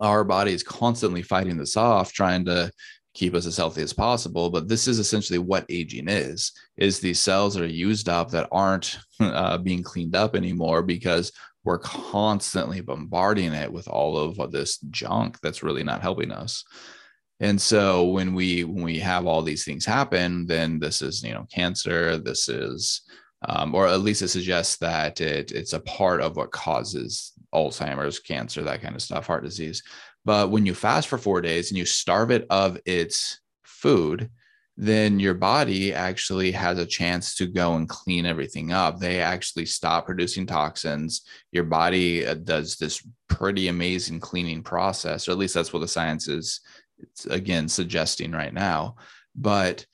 our 0.00 0.24
body 0.24 0.52
is 0.52 0.62
constantly 0.62 1.22
fighting 1.22 1.58
this 1.58 1.76
off 1.76 2.12
trying 2.12 2.44
to 2.46 2.70
keep 3.14 3.34
us 3.34 3.46
as 3.46 3.56
healthy 3.56 3.82
as 3.82 3.92
possible 3.92 4.50
but 4.50 4.68
this 4.68 4.86
is 4.86 4.98
essentially 4.98 5.38
what 5.38 5.66
aging 5.68 6.08
is 6.08 6.52
is 6.76 7.00
these 7.00 7.18
cells 7.18 7.54
that 7.54 7.64
are 7.64 7.66
used 7.66 8.08
up 8.08 8.30
that 8.30 8.48
aren't 8.52 8.98
uh, 9.20 9.58
being 9.58 9.82
cleaned 9.82 10.14
up 10.14 10.36
anymore 10.36 10.82
because 10.82 11.32
we're 11.68 11.78
constantly 11.78 12.80
bombarding 12.80 13.52
it 13.52 13.70
with 13.70 13.88
all 13.88 14.16
of 14.16 14.50
this 14.50 14.78
junk 14.90 15.38
that's 15.42 15.62
really 15.62 15.82
not 15.82 16.00
helping 16.00 16.30
us. 16.30 16.64
And 17.40 17.60
so 17.60 18.04
when 18.04 18.34
we 18.34 18.64
when 18.64 18.82
we 18.82 18.98
have 19.00 19.26
all 19.26 19.42
these 19.42 19.66
things 19.66 19.84
happen 19.84 20.46
then 20.46 20.80
this 20.80 21.02
is 21.02 21.22
you 21.22 21.34
know 21.34 21.46
cancer 21.54 22.16
this 22.16 22.48
is 22.48 23.02
um, 23.48 23.74
or 23.74 23.86
at 23.86 24.00
least 24.00 24.22
it 24.22 24.28
suggests 24.28 24.78
that 24.78 25.20
it, 25.20 25.52
it's 25.52 25.72
a 25.72 25.80
part 25.80 26.20
of 26.20 26.36
what 26.36 26.50
causes 26.50 27.32
alzheimer's 27.54 28.18
cancer 28.18 28.62
that 28.62 28.82
kind 28.82 28.96
of 28.96 29.02
stuff 29.02 29.26
heart 29.26 29.44
disease 29.44 29.82
but 30.28 30.50
when 30.50 30.66
you 30.66 30.74
fast 30.74 31.08
for 31.08 31.16
four 31.16 31.40
days 31.40 31.70
and 31.70 31.78
you 31.78 31.86
starve 31.86 32.30
it 32.30 32.46
of 32.50 32.78
its 32.84 33.40
food, 33.62 34.28
then 34.76 35.18
your 35.18 35.32
body 35.32 35.94
actually 35.94 36.52
has 36.52 36.78
a 36.78 36.84
chance 36.84 37.34
to 37.36 37.46
go 37.46 37.76
and 37.76 37.88
clean 37.88 38.26
everything 38.26 38.70
up. 38.70 38.98
They 38.98 39.20
actually 39.20 39.64
stop 39.64 40.04
producing 40.04 40.44
toxins. 40.44 41.22
Your 41.50 41.64
body 41.64 42.26
uh, 42.26 42.34
does 42.34 42.76
this 42.76 43.02
pretty 43.30 43.68
amazing 43.68 44.20
cleaning 44.20 44.62
process, 44.62 45.28
or 45.28 45.30
at 45.30 45.38
least 45.38 45.54
that's 45.54 45.72
what 45.72 45.78
the 45.78 45.88
science 45.88 46.28
is, 46.28 46.60
again, 47.30 47.66
suggesting 47.66 48.30
right 48.30 48.52
now. 48.52 48.96
But 49.34 49.86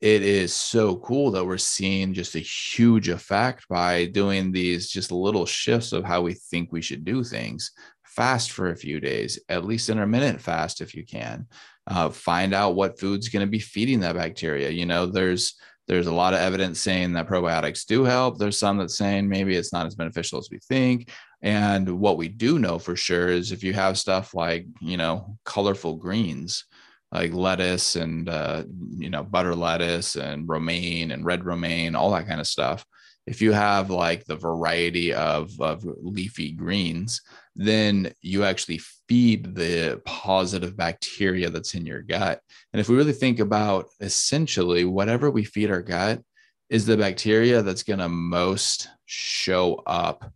it 0.00 0.22
is 0.22 0.54
so 0.54 0.96
cool 0.96 1.32
that 1.32 1.44
we're 1.44 1.58
seeing 1.58 2.14
just 2.14 2.34
a 2.34 2.38
huge 2.38 3.10
effect 3.10 3.68
by 3.68 4.06
doing 4.06 4.52
these 4.52 4.88
just 4.88 5.12
little 5.12 5.44
shifts 5.44 5.92
of 5.92 6.02
how 6.02 6.22
we 6.22 6.32
think 6.32 6.72
we 6.72 6.80
should 6.80 7.04
do 7.04 7.22
things 7.22 7.72
fast 8.14 8.52
for 8.52 8.70
a 8.70 8.76
few 8.76 9.00
days, 9.00 9.38
at 9.48 9.64
least 9.64 9.88
intermittent 9.88 10.40
fast 10.40 10.80
if 10.80 10.94
you 10.94 11.04
can. 11.04 11.46
Uh, 11.86 12.08
find 12.10 12.54
out 12.54 12.76
what 12.76 13.00
food's 13.00 13.28
going 13.28 13.44
to 13.44 13.50
be 13.50 13.58
feeding 13.58 14.00
that 14.00 14.14
bacteria. 14.14 14.70
You 14.70 14.86
know, 14.86 15.06
there's 15.06 15.54
there's 15.88 16.06
a 16.06 16.14
lot 16.14 16.32
of 16.32 16.40
evidence 16.40 16.80
saying 16.80 17.12
that 17.12 17.26
probiotics 17.26 17.84
do 17.84 18.04
help. 18.04 18.38
There's 18.38 18.58
some 18.58 18.78
that's 18.78 18.96
saying 18.96 19.28
maybe 19.28 19.56
it's 19.56 19.72
not 19.72 19.86
as 19.86 19.96
beneficial 19.96 20.38
as 20.38 20.48
we 20.50 20.58
think. 20.60 21.10
And 21.42 21.98
what 21.98 22.16
we 22.16 22.28
do 22.28 22.60
know 22.60 22.78
for 22.78 22.94
sure 22.94 23.28
is 23.28 23.50
if 23.50 23.64
you 23.64 23.72
have 23.72 23.98
stuff 23.98 24.32
like, 24.32 24.66
you 24.80 24.96
know, 24.96 25.36
colorful 25.44 25.96
greens, 25.96 26.64
like 27.10 27.34
lettuce 27.34 27.96
and, 27.96 28.28
uh, 28.28 28.62
you 28.96 29.10
know, 29.10 29.24
butter 29.24 29.56
lettuce 29.56 30.14
and 30.14 30.48
romaine 30.48 31.10
and 31.10 31.24
red 31.24 31.44
romaine, 31.44 31.96
all 31.96 32.12
that 32.12 32.28
kind 32.28 32.40
of 32.40 32.46
stuff. 32.46 32.86
If 33.26 33.40
you 33.40 33.52
have 33.52 33.90
like 33.90 34.24
the 34.24 34.36
variety 34.36 35.12
of, 35.14 35.60
of 35.60 35.84
leafy 35.84 36.52
greens, 36.52 37.20
then 37.54 38.12
you 38.20 38.44
actually 38.44 38.80
feed 39.08 39.54
the 39.54 40.00
positive 40.04 40.76
bacteria 40.76 41.50
that's 41.50 41.74
in 41.74 41.86
your 41.86 42.02
gut. 42.02 42.40
And 42.72 42.80
if 42.80 42.88
we 42.88 42.96
really 42.96 43.12
think 43.12 43.38
about 43.38 43.86
essentially 44.00 44.84
whatever 44.84 45.30
we 45.30 45.44
feed 45.44 45.70
our 45.70 45.82
gut 45.82 46.22
is 46.70 46.86
the 46.86 46.96
bacteria 46.96 47.62
that's 47.62 47.82
going 47.82 47.98
to 47.98 48.08
most 48.08 48.88
show 49.04 49.82
up 49.86 50.32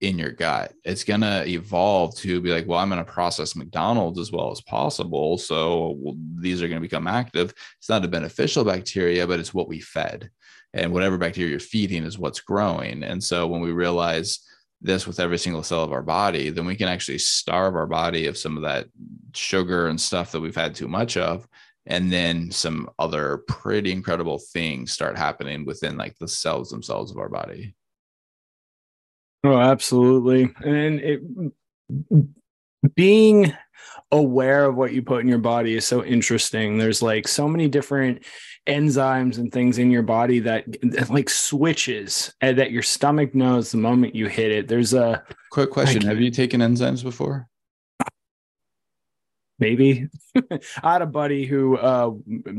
in 0.00 0.18
your 0.18 0.32
gut. 0.32 0.72
It's 0.84 1.04
going 1.04 1.20
to 1.20 1.46
evolve 1.46 2.16
to 2.18 2.40
be 2.40 2.50
like, 2.50 2.66
well, 2.66 2.78
I'm 2.78 2.90
going 2.90 3.04
to 3.04 3.10
process 3.10 3.56
McDonald's 3.56 4.18
as 4.18 4.32
well 4.32 4.50
as 4.50 4.60
possible. 4.60 5.38
So 5.38 6.16
these 6.36 6.62
are 6.62 6.68
going 6.68 6.80
to 6.80 6.88
become 6.88 7.06
active. 7.06 7.54
It's 7.78 7.88
not 7.88 8.04
a 8.04 8.08
beneficial 8.08 8.64
bacteria, 8.64 9.26
but 9.26 9.40
it's 9.40 9.54
what 9.54 9.68
we 9.68 9.80
fed. 9.80 10.30
And 10.74 10.92
whatever 10.92 11.16
bacteria 11.16 11.52
you're 11.52 11.60
feeding 11.60 12.04
is 12.04 12.18
what's 12.18 12.40
growing. 12.40 13.04
And 13.04 13.22
so 13.22 13.46
when 13.46 13.62
we 13.62 13.72
realize, 13.72 14.40
this 14.84 15.06
with 15.06 15.18
every 15.18 15.38
single 15.38 15.62
cell 15.62 15.82
of 15.82 15.92
our 15.92 16.02
body, 16.02 16.50
then 16.50 16.66
we 16.66 16.76
can 16.76 16.88
actually 16.88 17.16
starve 17.18 17.74
our 17.74 17.86
body 17.86 18.26
of 18.26 18.36
some 18.36 18.56
of 18.56 18.62
that 18.64 18.86
sugar 19.34 19.86
and 19.86 19.98
stuff 19.98 20.30
that 20.30 20.40
we've 20.40 20.54
had 20.54 20.74
too 20.74 20.86
much 20.86 21.16
of. 21.16 21.48
And 21.86 22.12
then 22.12 22.50
some 22.50 22.90
other 22.98 23.44
pretty 23.48 23.92
incredible 23.92 24.38
things 24.38 24.92
start 24.92 25.16
happening 25.16 25.64
within 25.64 25.96
like 25.96 26.18
the 26.18 26.28
cells 26.28 26.70
themselves 26.70 27.10
of 27.10 27.18
our 27.18 27.30
body. 27.30 27.74
Oh, 29.42 29.58
absolutely. 29.58 30.54
And 30.62 31.00
it 31.00 31.22
being 32.94 33.52
aware 34.12 34.64
of 34.64 34.76
what 34.76 34.92
you 34.92 35.02
put 35.02 35.20
in 35.22 35.28
your 35.28 35.38
body 35.38 35.76
is 35.76 35.86
so 35.86 36.04
interesting. 36.04 36.78
There's 36.78 37.02
like 37.02 37.26
so 37.26 37.48
many 37.48 37.68
different 37.68 38.24
enzymes 38.66 39.38
and 39.38 39.52
things 39.52 39.78
in 39.78 39.90
your 39.90 40.02
body 40.02 40.38
that 40.40 40.66
like 41.10 41.28
switches 41.28 42.32
and 42.40 42.58
that 42.58 42.70
your 42.70 42.82
stomach 42.82 43.34
knows 43.34 43.70
the 43.70 43.78
moment 43.78 44.14
you 44.14 44.28
hit 44.28 44.52
it. 44.52 44.68
There's 44.68 44.94
a 44.94 45.22
quick 45.50 45.70
question. 45.70 46.02
Have 46.02 46.20
you 46.20 46.30
taken 46.30 46.60
enzymes 46.60 47.02
before? 47.02 47.48
Maybe. 49.58 50.08
I 50.82 50.92
had 50.92 51.02
a 51.02 51.06
buddy 51.06 51.46
who 51.46 51.76
uh, 51.76 52.10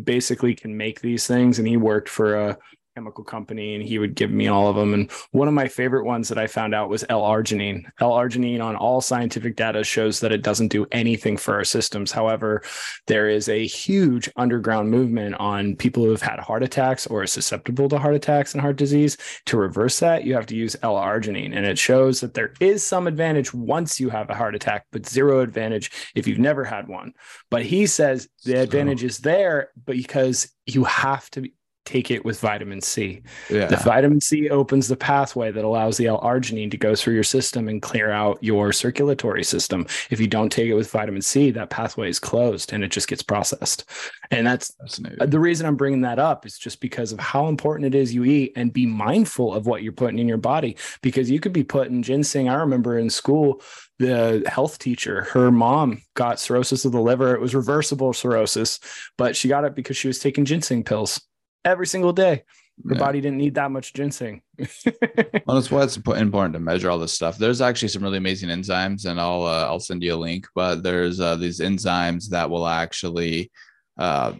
basically 0.03 0.55
can 0.55 0.77
make 0.77 1.01
these 1.01 1.27
things 1.27 1.59
and 1.59 1.67
he 1.67 1.77
worked 1.77 2.09
for 2.09 2.35
a 2.35 2.57
chemical 2.95 3.25
company 3.25 3.75
and 3.75 3.83
he 3.83 3.99
would 3.99 4.15
give 4.15 4.31
me 4.31 4.47
all 4.47 4.69
of 4.69 4.77
them. 4.77 4.93
And 4.93 5.11
one 5.31 5.49
of 5.49 5.53
my 5.53 5.67
favorite 5.67 6.05
ones 6.05 6.29
that 6.29 6.37
I 6.37 6.47
found 6.47 6.73
out 6.73 6.89
was 6.89 7.03
L-arginine. 7.09 7.83
L-arginine 7.99 8.63
on 8.63 8.77
all 8.77 9.01
scientific 9.01 9.57
data 9.57 9.83
shows 9.83 10.21
that 10.21 10.31
it 10.31 10.41
doesn't 10.41 10.69
do 10.69 10.85
anything 10.93 11.35
for 11.35 11.55
our 11.55 11.65
systems. 11.65 12.13
However, 12.13 12.63
there 13.07 13.27
is 13.27 13.49
a 13.49 13.67
huge 13.67 14.29
underground 14.37 14.89
movement 14.91 15.35
on 15.35 15.75
people 15.75 16.05
who 16.05 16.11
have 16.11 16.21
had 16.21 16.39
heart 16.39 16.63
attacks 16.63 17.05
or 17.05 17.23
are 17.23 17.27
susceptible 17.27 17.89
to 17.89 17.99
heart 17.99 18.15
attacks 18.15 18.53
and 18.53 18.61
heart 18.61 18.77
disease. 18.77 19.17
To 19.47 19.57
reverse 19.57 19.99
that, 19.99 20.23
you 20.23 20.33
have 20.33 20.45
to 20.45 20.55
use 20.55 20.77
L-arginine. 20.81 21.53
And 21.53 21.65
it 21.65 21.77
shows 21.77 22.21
that 22.21 22.33
there 22.33 22.53
is 22.61 22.85
some 22.85 23.07
advantage 23.07 23.53
once 23.53 23.99
you 23.99 24.09
have 24.09 24.29
a 24.29 24.35
heart 24.35 24.55
attack, 24.55 24.85
but 24.93 25.05
zero 25.05 25.41
advantage 25.41 25.91
if 26.15 26.27
you've 26.27 26.39
never 26.39 26.63
had 26.63 26.87
one. 26.87 27.11
But 27.51 27.63
he 27.65 27.87
says 27.87 28.29
the 28.45 28.61
advantage 28.61 29.03
is 29.03 29.17
there 29.17 29.71
because 29.85 30.49
you 30.65 30.85
have 30.85 31.29
to 31.31 31.49
take 31.85 32.11
it 32.11 32.25
with 32.25 32.39
vitamin 32.39 32.81
C. 32.81 33.21
Yeah. 33.49 33.67
The 33.67 33.77
vitamin 33.77 34.19
C 34.19 34.49
opens 34.49 34.87
the 34.87 34.97
pathway 34.97 35.51
that 35.51 35.63
allows 35.63 35.97
the 35.97 36.07
L-arginine 36.07 36.71
to 36.71 36.77
go 36.77 36.95
through 36.95 37.13
your 37.13 37.23
system 37.23 37.67
and 37.67 37.81
clear 37.81 38.11
out 38.11 38.37
your 38.41 38.73
circulatory 38.73 39.43
system. 39.43 39.85
If 40.09 40.19
you 40.19 40.27
don't 40.27 40.51
take 40.51 40.67
it 40.67 40.73
with 40.73 40.91
vitamin 40.91 41.21
C, 41.21 41.51
that 41.51 41.69
pathway 41.69 42.09
is 42.09 42.19
closed 42.19 42.73
and 42.73 42.83
it 42.83 42.91
just 42.91 43.07
gets 43.07 43.23
processed. 43.23 43.89
And 44.31 44.45
that's 44.45 44.73
the 44.97 45.39
reason 45.39 45.67
I'm 45.67 45.75
bringing 45.75 46.01
that 46.01 46.19
up 46.19 46.45
is 46.45 46.57
just 46.57 46.81
because 46.81 47.11
of 47.11 47.19
how 47.19 47.47
important 47.47 47.93
it 47.93 47.97
is 47.97 48.13
you 48.13 48.23
eat 48.23 48.53
and 48.55 48.73
be 48.73 48.85
mindful 48.85 49.53
of 49.53 49.67
what 49.67 49.83
you're 49.83 49.93
putting 49.93 50.19
in 50.19 50.27
your 50.27 50.37
body 50.37 50.77
because 51.01 51.29
you 51.29 51.39
could 51.39 51.53
be 51.53 51.63
putting 51.63 52.01
ginseng. 52.01 52.49
I 52.49 52.55
remember 52.55 52.97
in 52.97 53.09
school, 53.09 53.61
the 53.99 54.43
health 54.47 54.79
teacher, 54.79 55.23
her 55.31 55.51
mom 55.51 56.01
got 56.15 56.39
cirrhosis 56.39 56.83
of 56.83 56.91
the 56.91 56.99
liver. 56.99 57.35
It 57.35 57.41
was 57.41 57.55
reversible 57.55 58.11
cirrhosis, 58.11 58.79
but 59.17 59.35
she 59.35 59.47
got 59.47 59.63
it 59.63 59.75
because 59.75 59.95
she 59.95 60.07
was 60.07 60.19
taking 60.19 60.45
ginseng 60.45 60.83
pills 60.83 61.21
every 61.65 61.87
single 61.87 62.13
day. 62.13 62.43
Her 62.87 62.93
yeah. 62.93 62.99
body 62.99 63.21
didn't 63.21 63.37
need 63.37 63.55
that 63.55 63.71
much 63.71 63.93
ginseng. 63.93 64.41
well, 64.59 65.55
that's 65.55 65.71
why 65.71 65.83
it's 65.83 65.95
important 65.95 66.53
to 66.53 66.59
measure 66.59 66.89
all 66.89 66.99
this 66.99 67.13
stuff. 67.13 67.37
There's 67.37 67.61
actually 67.61 67.87
some 67.87 68.03
really 68.03 68.17
amazing 68.17 68.49
enzymes, 68.49 69.05
and 69.05 69.19
I'll 69.19 69.43
uh, 69.43 69.65
I'll 69.65 69.79
send 69.79 70.03
you 70.03 70.13
a 70.13 70.17
link. 70.17 70.45
But 70.53 70.83
there's 70.83 71.21
uh, 71.21 71.37
these 71.37 71.61
enzymes 71.61 72.27
that 72.29 72.49
will 72.49 72.67
actually 72.67 73.49
uh, 73.97 74.33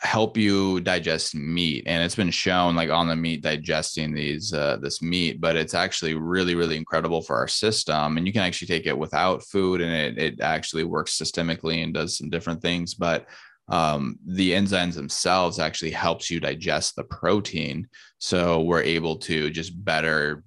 help 0.00 0.38
you 0.38 0.80
digest 0.80 1.34
meat, 1.34 1.84
and 1.86 2.02
it's 2.02 2.14
been 2.14 2.30
shown 2.30 2.74
like 2.74 2.88
on 2.88 3.06
the 3.06 3.16
meat 3.16 3.42
digesting 3.42 4.14
these 4.14 4.54
uh, 4.54 4.78
this 4.78 5.02
meat. 5.02 5.38
But 5.38 5.56
it's 5.56 5.74
actually 5.74 6.14
really 6.14 6.54
really 6.54 6.78
incredible 6.78 7.20
for 7.20 7.36
our 7.36 7.48
system, 7.48 8.16
and 8.16 8.26
you 8.26 8.32
can 8.32 8.42
actually 8.42 8.68
take 8.68 8.86
it 8.86 8.96
without 8.96 9.44
food, 9.44 9.82
and 9.82 9.92
it 9.92 10.18
it 10.18 10.40
actually 10.40 10.84
works 10.84 11.18
systemically 11.18 11.84
and 11.84 11.92
does 11.92 12.16
some 12.16 12.30
different 12.30 12.62
things. 12.62 12.94
But 12.94 13.26
um, 13.68 14.18
the 14.26 14.52
enzymes 14.52 14.94
themselves 14.94 15.58
actually 15.58 15.90
helps 15.90 16.30
you 16.30 16.40
digest 16.40 16.96
the 16.96 17.04
protein. 17.04 17.88
So 18.18 18.62
we're 18.62 18.82
able 18.82 19.16
to 19.18 19.50
just 19.50 19.82
better 19.84 20.44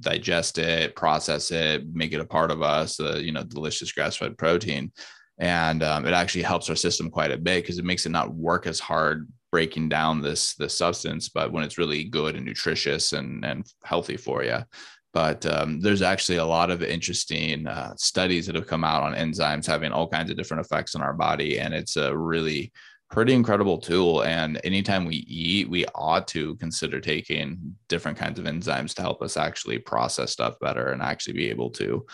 digest 0.00 0.58
it 0.58 0.96
process 0.96 1.52
it 1.52 1.86
make 1.94 2.12
it 2.12 2.20
a 2.20 2.26
part 2.26 2.50
of 2.50 2.62
us 2.62 2.96
the 2.96 3.22
you 3.22 3.30
know 3.30 3.44
delicious 3.44 3.92
grass-fed 3.92 4.36
protein. 4.36 4.92
And 5.38 5.82
um, 5.82 6.06
it 6.06 6.12
actually 6.12 6.42
helps 6.42 6.70
our 6.70 6.76
system 6.76 7.10
quite 7.10 7.32
a 7.32 7.36
bit 7.36 7.62
because 7.62 7.78
it 7.78 7.84
makes 7.84 8.06
it 8.06 8.10
not 8.10 8.34
work 8.34 8.66
as 8.66 8.78
hard 8.78 9.28
breaking 9.50 9.88
down 9.88 10.20
this 10.20 10.54
this 10.56 10.76
substance 10.76 11.28
but 11.28 11.52
when 11.52 11.62
it's 11.62 11.78
really 11.78 12.02
good 12.02 12.34
and 12.34 12.44
nutritious 12.44 13.12
and 13.12 13.44
and 13.44 13.64
healthy 13.84 14.16
for 14.16 14.42
you 14.42 14.58
but 15.14 15.46
um, 15.46 15.80
there's 15.80 16.02
actually 16.02 16.38
a 16.38 16.44
lot 16.44 16.70
of 16.70 16.82
interesting 16.82 17.66
uh, 17.68 17.94
studies 17.96 18.46
that 18.46 18.56
have 18.56 18.66
come 18.66 18.84
out 18.84 19.04
on 19.04 19.14
enzymes 19.14 19.64
having 19.64 19.92
all 19.92 20.08
kinds 20.08 20.30
of 20.30 20.36
different 20.36 20.60
effects 20.60 20.94
on 20.94 21.00
our 21.00 21.14
body 21.14 21.58
and 21.60 21.72
it's 21.72 21.96
a 21.96 22.14
really 22.14 22.72
pretty 23.10 23.32
incredible 23.32 23.78
tool 23.78 24.24
and 24.24 24.60
anytime 24.64 25.04
we 25.04 25.16
eat 25.28 25.70
we 25.70 25.86
ought 25.94 26.26
to 26.26 26.56
consider 26.56 27.00
taking 27.00 27.76
different 27.88 28.18
kinds 28.18 28.40
of 28.40 28.44
enzymes 28.44 28.92
to 28.92 29.02
help 29.02 29.22
us 29.22 29.36
actually 29.36 29.78
process 29.78 30.32
stuff 30.32 30.58
better 30.58 30.90
and 30.90 31.00
actually 31.00 31.32
be 31.32 31.48
able 31.48 31.70
to 31.70 32.04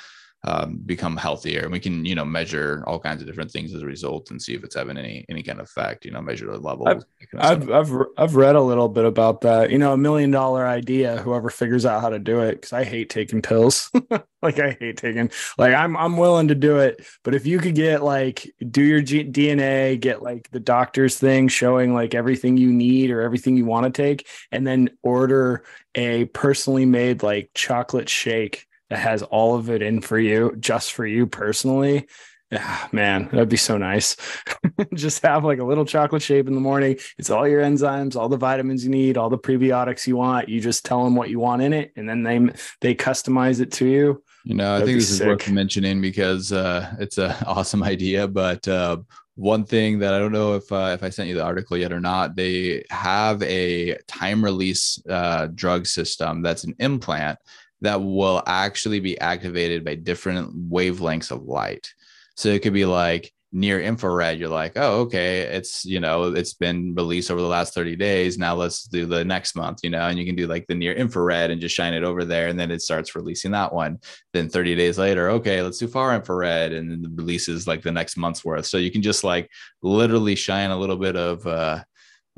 um, 0.44 0.80
become 0.86 1.16
healthier. 1.16 1.62
And 1.62 1.72
we 1.72 1.80
can 1.80 2.04
you 2.04 2.14
know 2.14 2.24
measure 2.24 2.82
all 2.86 2.98
kinds 2.98 3.20
of 3.20 3.26
different 3.26 3.50
things 3.50 3.74
as 3.74 3.82
a 3.82 3.86
result 3.86 4.30
and 4.30 4.40
see 4.40 4.54
if 4.54 4.64
it's 4.64 4.74
having 4.74 4.96
any 4.96 5.24
any 5.28 5.42
kind 5.42 5.60
of 5.60 5.64
effect 5.64 6.04
you 6.04 6.10
know 6.10 6.22
measure 6.22 6.46
the 6.46 6.58
level 6.58 6.88
I've, 6.88 7.04
I've, 7.38 7.70
I've, 7.70 7.92
I've 8.16 8.36
read 8.36 8.56
a 8.56 8.60
little 8.60 8.88
bit 8.88 9.04
about 9.04 9.42
that. 9.42 9.70
You 9.70 9.78
know 9.78 9.92
a 9.92 9.98
million 9.98 10.30
dollar 10.30 10.66
idea 10.66 11.18
whoever 11.18 11.50
figures 11.50 11.84
out 11.84 12.00
how 12.00 12.08
to 12.10 12.18
do 12.18 12.40
it 12.40 12.52
because 12.52 12.72
i 12.72 12.84
hate 12.84 13.10
taking 13.10 13.42
pills. 13.42 13.90
Like 14.42 14.58
i 14.58 14.70
hate 14.80 14.96
taking 14.96 15.30
like 15.58 15.74
i'm 15.74 15.98
i'm 15.98 16.16
willing 16.16 16.48
to 16.48 16.54
do 16.54 16.78
it. 16.78 17.06
But 17.24 17.34
if 17.34 17.44
you 17.44 17.58
could 17.58 17.74
get 17.74 18.02
like 18.02 18.50
do 18.70 18.82
your 18.82 19.02
G- 19.02 19.30
dna 19.30 20.00
get 20.00 20.22
like 20.22 20.50
the 20.50 20.60
doctor's 20.60 21.18
thing 21.18 21.48
showing 21.48 21.92
like 21.92 22.14
everything 22.14 22.56
you 22.56 22.72
need 22.72 23.10
or 23.10 23.20
everything 23.20 23.58
you 23.58 23.66
want 23.66 23.84
to 23.84 24.02
take 24.02 24.26
and 24.50 24.66
then 24.66 24.88
order 25.02 25.64
a 25.94 26.24
personally 26.24 26.86
made 26.86 27.22
like 27.22 27.50
chocolate 27.52 28.08
shake 28.08 28.66
that 28.90 28.98
has 28.98 29.22
all 29.22 29.54
of 29.54 29.70
it 29.70 29.82
in 29.82 30.00
for 30.00 30.18
you, 30.18 30.54
just 30.58 30.92
for 30.92 31.06
you 31.06 31.26
personally. 31.26 32.06
Yeah, 32.50 32.88
man, 32.90 33.28
that'd 33.30 33.48
be 33.48 33.56
so 33.56 33.78
nice. 33.78 34.16
just 34.94 35.22
have 35.22 35.44
like 35.44 35.60
a 35.60 35.64
little 35.64 35.84
chocolate 35.84 36.20
shape 36.22 36.48
in 36.48 36.54
the 36.54 36.60
morning. 36.60 36.98
It's 37.16 37.30
all 37.30 37.46
your 37.46 37.62
enzymes, 37.62 38.16
all 38.16 38.28
the 38.28 38.36
vitamins 38.36 38.82
you 38.82 38.90
need, 38.90 39.16
all 39.16 39.30
the 39.30 39.38
prebiotics 39.38 40.08
you 40.08 40.16
want. 40.16 40.48
You 40.48 40.60
just 40.60 40.84
tell 40.84 41.04
them 41.04 41.14
what 41.14 41.30
you 41.30 41.38
want 41.38 41.62
in 41.62 41.72
it, 41.72 41.92
and 41.94 42.08
then 42.08 42.24
they 42.24 42.52
they 42.80 42.94
customize 42.96 43.60
it 43.60 43.70
to 43.72 43.86
you. 43.86 44.24
You 44.44 44.56
know, 44.56 44.72
That'd 44.72 44.82
I 44.82 44.86
think 44.86 44.98
this 44.98 45.16
sick. 45.16 45.20
is 45.22 45.28
worth 45.28 45.50
mentioning 45.50 46.00
because 46.00 46.50
uh, 46.50 46.92
it's 46.98 47.18
an 47.18 47.32
awesome 47.46 47.84
idea. 47.84 48.26
But 48.26 48.66
uh, 48.66 48.96
one 49.36 49.64
thing 49.64 50.00
that 50.00 50.12
I 50.12 50.18
don't 50.18 50.32
know 50.32 50.56
if 50.56 50.72
uh, 50.72 50.90
if 50.92 51.04
I 51.04 51.10
sent 51.10 51.28
you 51.28 51.36
the 51.36 51.44
article 51.44 51.76
yet 51.76 51.92
or 51.92 52.00
not, 52.00 52.34
they 52.34 52.84
have 52.90 53.40
a 53.44 53.96
time 54.08 54.44
release 54.44 55.00
uh, 55.08 55.46
drug 55.54 55.86
system 55.86 56.42
that's 56.42 56.64
an 56.64 56.74
implant 56.80 57.38
that 57.80 58.02
will 58.02 58.42
actually 58.46 59.00
be 59.00 59.18
activated 59.20 59.84
by 59.84 59.94
different 59.94 60.70
wavelengths 60.70 61.30
of 61.30 61.44
light. 61.44 61.92
So 62.36 62.48
it 62.48 62.62
could 62.62 62.72
be 62.72 62.84
like 62.86 63.32
near 63.52 63.80
infrared, 63.80 64.38
you're 64.38 64.48
like, 64.48 64.72
oh, 64.76 65.00
okay, 65.00 65.40
it's, 65.40 65.84
you 65.84 65.98
know, 65.98 66.32
it's 66.34 66.54
been 66.54 66.94
released 66.94 67.30
over 67.30 67.40
the 67.40 67.46
last 67.46 67.74
30 67.74 67.96
days. 67.96 68.38
Now 68.38 68.54
let's 68.54 68.84
do 68.84 69.06
the 69.06 69.24
next 69.24 69.56
month, 69.56 69.80
you 69.82 69.90
know, 69.90 70.06
and 70.06 70.18
you 70.18 70.24
can 70.24 70.36
do 70.36 70.46
like 70.46 70.66
the 70.68 70.74
near 70.74 70.92
infrared 70.92 71.50
and 71.50 71.60
just 71.60 71.74
shine 71.74 71.94
it 71.94 72.04
over 72.04 72.24
there. 72.24 72.48
And 72.48 72.58
then 72.58 72.70
it 72.70 72.80
starts 72.80 73.16
releasing 73.16 73.50
that 73.52 73.72
one. 73.72 73.98
Then 74.32 74.48
30 74.48 74.76
days 74.76 74.98
later, 74.98 75.30
okay, 75.30 75.62
let's 75.62 75.78
do 75.78 75.88
far 75.88 76.14
infrared. 76.14 76.72
And 76.72 76.90
then 76.90 77.02
the 77.02 77.10
releases 77.10 77.66
like 77.66 77.82
the 77.82 77.90
next 77.90 78.16
month's 78.16 78.44
worth. 78.44 78.66
So 78.66 78.78
you 78.78 78.90
can 78.90 79.02
just 79.02 79.24
like 79.24 79.50
literally 79.82 80.36
shine 80.36 80.70
a 80.70 80.78
little 80.78 80.96
bit 80.96 81.16
of, 81.16 81.44
uh, 81.46 81.82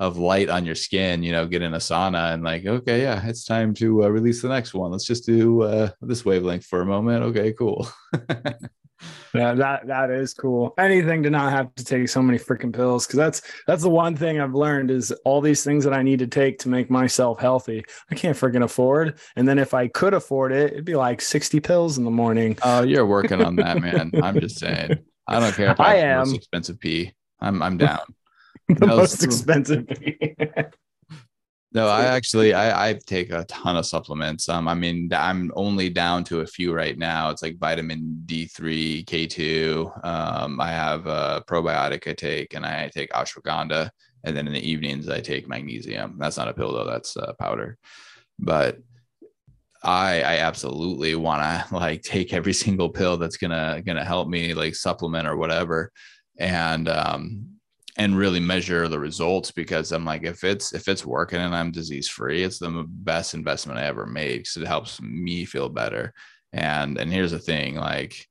of 0.03 0.19
light 0.19 0.49
on 0.49 0.67
your 0.67 0.75
skin, 0.75 1.23
you 1.23 1.31
know, 1.31 1.47
get 1.47 1.63
in 1.63 1.75
a 1.75 1.79
sauna 1.79 2.35
and 2.35 2.43
like, 2.43 2.67
okay, 2.67 3.03
yeah, 3.03 3.25
it's 3.25 3.45
time 3.45 3.73
to 3.73 4.03
uh, 4.03 4.09
release 4.09 4.43
the 4.43 4.49
next 4.49 4.75
one. 4.75 4.91
Let's 4.91 5.05
just 5.05 5.25
do 5.25 5.63
uh, 5.63 5.91
this 6.01 6.25
wavelength 6.25 6.67
for 6.67 6.81
a 6.81 6.87
moment. 6.87 7.23
Okay, 7.23 7.53
cool. 7.53 7.89
yeah, 9.33 9.55
that 9.55 9.87
that 9.87 10.11
is 10.11 10.35
cool. 10.35 10.75
Anything 10.77 11.23
to 11.23 11.31
not 11.31 11.53
have 11.53 11.73
to 11.77 11.85
take 11.85 12.09
so 12.09 12.21
many 12.21 12.37
freaking 12.37 12.75
pills 12.75 13.07
because 13.07 13.17
that's 13.17 13.43
that's 13.69 13.83
the 13.83 13.91
one 13.91 14.17
thing 14.17 14.41
I've 14.41 14.57
learned 14.57 14.91
is 14.91 15.13
all 15.25 15.41
these 15.41 15.63
things 15.63 15.85
that 15.85 15.95
I 15.95 16.03
need 16.03 16.19
to 16.19 16.27
take 16.27 16.59
to 16.61 16.69
make 16.69 16.91
myself 16.91 17.39
healthy. 17.39 17.85
I 18.11 18.17
can't 18.17 18.37
freaking 18.37 18.65
afford. 18.65 19.21
And 19.37 19.47
then 19.47 19.61
if 19.61 19.73
I 19.73 19.87
could 19.87 20.15
afford 20.15 20.51
it, 20.51 20.73
it'd 20.73 20.85
be 20.85 20.97
like 20.97 21.21
sixty 21.21 21.61
pills 21.61 21.97
in 21.97 22.03
the 22.03 22.11
morning. 22.11 22.59
Oh, 22.63 22.83
you're 22.83 23.07
working 23.07 23.41
on 23.41 23.55
that, 23.57 23.81
man. 23.81 24.11
I'm 24.21 24.41
just 24.41 24.59
saying. 24.65 24.99
I 25.29 25.39
don't 25.39 25.55
care 25.55 25.71
if 25.71 25.79
I, 25.79 25.93
I 25.93 25.95
am 25.99 26.35
expensive 26.35 26.81
pee. 26.81 27.13
I'm 27.39 27.63
I'm 27.63 27.79
down. 27.79 28.01
the 28.79 28.87
no, 28.87 28.97
most 28.97 29.23
expensive. 29.23 29.87
no, 31.73 31.89
I 31.89 32.05
actually 32.05 32.55
I, 32.55 32.91
I 32.91 32.99
take 33.07 33.31
a 33.31 33.45
ton 33.45 33.77
of 33.77 33.87
supplements. 33.87 34.49
Um, 34.49 34.69
I 34.69 34.75
mean, 34.75 35.11
I'm 35.13 35.51
only 35.55 35.89
down 35.89 36.25
to 36.25 36.41
a 36.41 36.47
few 36.47 36.75
right 36.75 36.97
now. 36.97 37.31
It's 37.31 37.43
like 37.43 37.59
vitamin 37.59 38.23
D3, 38.27 39.05
K2. 39.05 40.05
Um, 40.05 40.61
I 40.61 40.71
have 40.71 41.07
a 41.07 41.43
probiotic 41.47 42.09
I 42.09 42.15
take, 42.15 42.55
and 42.55 42.65
I 42.65 42.91
take 42.95 43.11
ashwagandha. 43.13 43.91
And 44.25 44.37
then 44.37 44.47
in 44.47 44.53
the 44.53 44.71
evenings, 44.71 45.09
I 45.09 45.21
take 45.21 45.49
magnesium. 45.49 46.17
That's 46.19 46.37
not 46.37 46.49
a 46.49 46.55
pill 46.55 46.73
though; 46.73 46.87
that's 46.87 47.17
a 47.17 47.35
powder. 47.39 47.79
But 48.39 48.79
I 49.83 50.23
I 50.23 50.37
absolutely 50.39 51.15
want 51.15 51.43
to 51.43 51.75
like 51.75 52.03
take 52.03 52.33
every 52.33 52.53
single 52.53 52.89
pill 52.89 53.17
that's 53.17 53.37
gonna 53.37 53.83
gonna 53.85 54.05
help 54.05 54.29
me 54.29 54.55
like 54.55 54.75
supplement 54.75 55.27
or 55.27 55.37
whatever. 55.37 55.91
And 56.39 56.89
um, 56.89 57.47
and 57.99 58.17
really 58.17 58.41
measure 58.41 58.89
the 58.89 58.99
results 58.99 59.51
because 59.51 59.93
I'm 59.93 60.05
like, 60.05 60.25
if 60.25 60.45
it's 60.45 60.73
if 60.73 60.89
it's 60.89 61.05
working 61.05 61.41
and 61.41 61.55
I'm 61.55 61.71
disease 61.71 62.09
free, 62.09 62.43
it's 62.43 62.59
the 62.59 62.85
best 62.89 63.35
investment 63.35 63.79
I 63.79 63.85
ever 63.85 64.07
made 64.07 64.39
because 64.39 64.57
it 64.57 64.67
helps 64.67 65.01
me 65.01 65.45
feel 65.45 65.69
better. 65.69 66.15
And 66.53 66.99
and 66.99 67.13
here's 67.13 67.33
the 67.33 67.39
thing, 67.39 67.77
like 67.77 68.27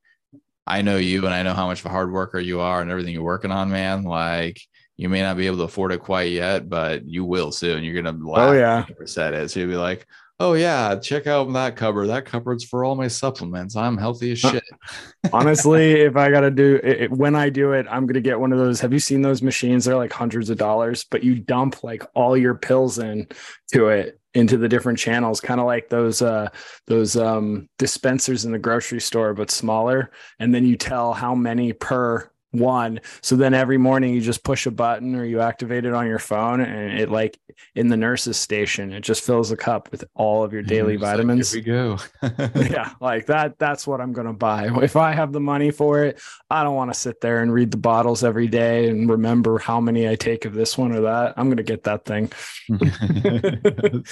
I 0.65 0.81
know 0.81 0.97
you 0.97 1.25
and 1.25 1.33
I 1.33 1.43
know 1.43 1.53
how 1.53 1.67
much 1.67 1.81
of 1.81 1.87
a 1.87 1.89
hard 1.89 2.11
worker 2.11 2.39
you 2.39 2.59
are 2.59 2.81
and 2.81 2.89
everything 2.89 3.13
you're 3.13 3.23
working 3.23 3.51
on, 3.51 3.69
man. 3.69 4.03
Like 4.03 4.59
you 4.97 5.09
may 5.09 5.21
not 5.21 5.37
be 5.37 5.47
able 5.47 5.57
to 5.57 5.63
afford 5.63 5.91
it 5.91 5.99
quite 5.99 6.31
yet, 6.31 6.69
but 6.69 7.05
you 7.05 7.25
will 7.25 7.51
soon. 7.51 7.83
You're 7.83 8.01
gonna 8.01 8.17
oh, 8.23 8.29
laugh 8.29 8.49
oh 8.49 8.53
yeah 8.53 8.85
said 9.05 9.33
it. 9.33 9.51
So 9.51 9.59
you'll 9.59 9.69
be 9.69 9.75
like, 9.75 10.05
oh 10.41 10.53
yeah, 10.53 10.95
check 10.95 11.27
out 11.27 11.53
that 11.53 11.75
cupboard. 11.75 12.07
That 12.07 12.25
cupboard's 12.25 12.63
for 12.63 12.83
all 12.83 12.95
my 12.95 13.07
supplements. 13.07 13.75
I'm 13.75 13.95
healthy 13.95 14.31
as 14.31 14.39
shit. 14.39 14.63
Honestly, 15.33 16.01
if 16.01 16.17
I 16.17 16.31
gotta 16.31 16.49
do 16.49 16.79
it, 16.83 17.11
when 17.11 17.35
I 17.35 17.49
do 17.49 17.73
it, 17.73 17.85
I'm 17.89 18.07
gonna 18.07 18.21
get 18.21 18.39
one 18.39 18.51
of 18.51 18.57
those. 18.57 18.81
Have 18.81 18.91
you 18.91 18.99
seen 18.99 19.21
those 19.21 19.43
machines? 19.43 19.85
They're 19.85 19.95
like 19.95 20.11
hundreds 20.11 20.49
of 20.49 20.57
dollars, 20.57 21.05
but 21.09 21.23
you 21.23 21.35
dump 21.35 21.83
like 21.83 22.03
all 22.15 22.35
your 22.35 22.55
pills 22.55 22.97
in 22.97 23.27
to 23.71 23.89
it 23.89 24.19
into 24.33 24.57
the 24.57 24.67
different 24.67 24.97
channels, 24.97 25.41
kind 25.41 25.59
of 25.59 25.67
like 25.67 25.89
those 25.89 26.23
uh 26.23 26.49
those 26.87 27.15
um 27.15 27.69
dispensers 27.77 28.43
in 28.43 28.51
the 28.51 28.59
grocery 28.59 29.01
store, 29.01 29.35
but 29.35 29.51
smaller. 29.51 30.11
And 30.39 30.55
then 30.55 30.65
you 30.65 30.75
tell 30.75 31.13
how 31.13 31.35
many 31.35 31.71
per 31.71 32.30
one. 32.51 32.99
So 33.21 33.35
then 33.35 33.53
every 33.53 33.77
morning 33.77 34.13
you 34.13 34.21
just 34.21 34.43
push 34.43 34.65
a 34.65 34.71
button 34.71 35.15
or 35.15 35.25
you 35.25 35.39
activate 35.41 35.85
it 35.85 35.93
on 35.93 36.07
your 36.07 36.19
phone 36.19 36.61
and 36.61 36.99
it 36.99 37.09
like 37.09 37.39
in 37.75 37.87
the 37.87 37.97
nurse's 37.97 38.37
station, 38.37 38.91
it 38.91 39.01
just 39.01 39.23
fills 39.23 39.49
the 39.49 39.57
cup 39.57 39.89
with 39.91 40.03
all 40.15 40.43
of 40.43 40.53
your 40.53 40.61
mm-hmm. 40.61 40.69
daily 40.69 40.95
vitamins. 40.97 41.55
Like, 41.55 41.65
Here 41.65 41.97
we 42.21 42.29
go. 42.29 42.51
yeah, 42.55 42.93
like 42.99 43.27
that 43.27 43.57
that's 43.57 43.87
what 43.87 44.01
I'm 44.01 44.13
going 44.13 44.27
to 44.27 44.33
buy. 44.33 44.69
If 44.81 44.95
I 44.95 45.13
have 45.13 45.31
the 45.31 45.39
money 45.39 45.71
for 45.71 46.03
it, 46.03 46.21
I 46.49 46.63
don't 46.63 46.75
want 46.75 46.93
to 46.93 46.99
sit 46.99 47.21
there 47.21 47.41
and 47.41 47.53
read 47.53 47.71
the 47.71 47.77
bottles 47.77 48.23
every 48.23 48.47
day 48.47 48.89
and 48.89 49.09
remember 49.09 49.57
how 49.57 49.79
many 49.79 50.07
I 50.07 50.15
take 50.15 50.45
of 50.45 50.53
this 50.53 50.77
one 50.77 50.91
or 50.91 51.01
that. 51.01 51.33
I'm 51.37 51.47
going 51.47 51.57
to 51.57 51.63
get 51.63 51.83
that 51.83 52.05
thing. 52.05 52.31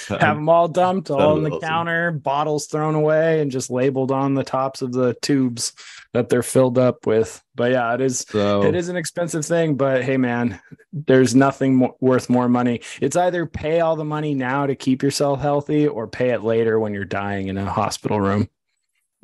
have 0.08 0.36
them 0.36 0.48
all 0.48 0.68
dumped 0.68 1.10
all 1.10 1.36
on 1.36 1.42
the 1.42 1.50
awesome. 1.50 1.60
counter, 1.60 2.10
bottles 2.12 2.66
thrown 2.66 2.94
away 2.94 3.40
and 3.40 3.50
just 3.50 3.70
labeled 3.70 4.10
on 4.10 4.34
the 4.34 4.44
tops 4.44 4.82
of 4.82 4.92
the 4.92 5.14
tubes 5.20 5.72
that 6.12 6.28
they're 6.28 6.42
filled 6.42 6.78
up 6.78 7.06
with. 7.06 7.42
But 7.54 7.72
yeah, 7.72 7.94
it 7.94 8.00
is 8.00 8.26
so, 8.28 8.62
it 8.64 8.74
is 8.74 8.88
an 8.88 8.96
expensive 8.96 9.44
thing. 9.44 9.76
But 9.76 10.02
hey, 10.02 10.16
man, 10.16 10.60
there's 10.92 11.34
nothing 11.34 11.76
mo- 11.76 11.96
worth 12.00 12.28
more 12.28 12.48
money. 12.48 12.80
It's 13.00 13.16
either 13.16 13.46
pay 13.46 13.80
all 13.80 13.96
the 13.96 14.04
money 14.04 14.34
now 14.34 14.66
to 14.66 14.74
keep 14.74 15.02
yourself 15.02 15.40
healthy, 15.40 15.86
or 15.86 16.08
pay 16.08 16.30
it 16.30 16.42
later 16.42 16.80
when 16.80 16.94
you're 16.94 17.04
dying 17.04 17.48
in 17.48 17.58
a 17.58 17.70
hospital 17.70 18.20
room. 18.20 18.48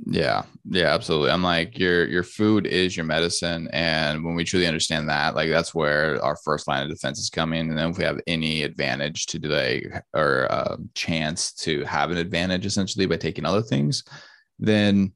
Yeah, 0.04 0.42
yeah, 0.68 0.92
absolutely. 0.92 1.30
I'm 1.30 1.42
like 1.42 1.78
your 1.78 2.06
your 2.06 2.22
food 2.22 2.66
is 2.66 2.94
your 2.94 3.06
medicine, 3.06 3.68
and 3.72 4.22
when 4.22 4.34
we 4.34 4.44
truly 4.44 4.66
understand 4.66 5.08
that, 5.08 5.34
like 5.34 5.48
that's 5.48 5.74
where 5.74 6.22
our 6.22 6.36
first 6.44 6.68
line 6.68 6.82
of 6.82 6.90
defense 6.90 7.18
is 7.18 7.30
coming. 7.30 7.70
And 7.70 7.78
then 7.78 7.90
if 7.90 7.98
we 7.98 8.04
have 8.04 8.20
any 8.26 8.62
advantage 8.62 9.24
to 9.26 9.38
delay 9.38 9.90
or 10.12 10.52
uh, 10.52 10.76
chance 10.94 11.52
to 11.54 11.82
have 11.84 12.10
an 12.10 12.18
advantage, 12.18 12.66
essentially 12.66 13.06
by 13.06 13.16
taking 13.16 13.46
other 13.46 13.62
things, 13.62 14.04
then 14.58 15.12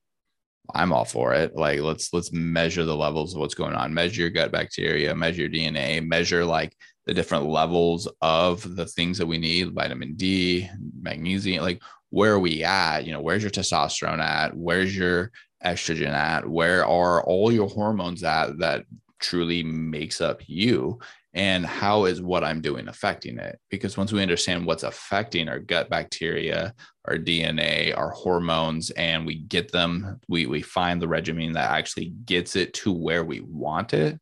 I'm 0.74 0.92
all 0.92 1.04
for 1.04 1.34
it. 1.34 1.56
Like 1.56 1.80
let's 1.80 2.12
let's 2.12 2.32
measure 2.32 2.84
the 2.84 2.96
levels 2.96 3.34
of 3.34 3.40
what's 3.40 3.54
going 3.54 3.74
on. 3.74 3.94
Measure 3.94 4.22
your 4.22 4.30
gut 4.30 4.52
bacteria, 4.52 5.14
measure 5.14 5.42
your 5.42 5.50
DNA, 5.50 6.06
measure 6.06 6.44
like 6.44 6.76
the 7.06 7.14
different 7.14 7.46
levels 7.46 8.08
of 8.20 8.76
the 8.76 8.86
things 8.86 9.18
that 9.18 9.26
we 9.26 9.38
need, 9.38 9.72
vitamin 9.72 10.14
D, 10.14 10.68
magnesium, 11.00 11.62
like 11.62 11.82
where 12.10 12.32
are 12.34 12.40
we 12.40 12.62
at? 12.64 13.04
You 13.04 13.12
know, 13.12 13.20
where's 13.20 13.42
your 13.42 13.50
testosterone 13.50 14.20
at? 14.20 14.56
Where's 14.56 14.96
your 14.96 15.30
estrogen 15.64 16.12
at? 16.12 16.48
Where 16.48 16.84
are 16.84 17.24
all 17.24 17.52
your 17.52 17.68
hormones 17.68 18.22
at 18.24 18.58
that 18.58 18.84
truly 19.20 19.62
makes 19.62 20.20
up 20.20 20.42
you? 20.46 20.98
And 21.32 21.64
how 21.64 22.06
is 22.06 22.20
what 22.20 22.42
I'm 22.42 22.60
doing 22.60 22.88
affecting 22.88 23.38
it? 23.38 23.58
Because 23.70 23.96
once 23.96 24.12
we 24.12 24.22
understand 24.22 24.66
what's 24.66 24.82
affecting 24.82 25.48
our 25.48 25.60
gut 25.60 25.88
bacteria, 25.88 26.74
our 27.06 27.16
DNA, 27.16 27.96
our 27.96 28.10
hormones, 28.10 28.90
and 28.90 29.24
we 29.24 29.36
get 29.36 29.70
them, 29.70 30.20
we, 30.28 30.46
we 30.46 30.62
find 30.62 31.00
the 31.00 31.08
regimen 31.08 31.52
that 31.52 31.70
actually 31.70 32.06
gets 32.24 32.56
it 32.56 32.74
to 32.74 32.92
where 32.92 33.24
we 33.24 33.40
want 33.40 33.94
it, 33.94 34.18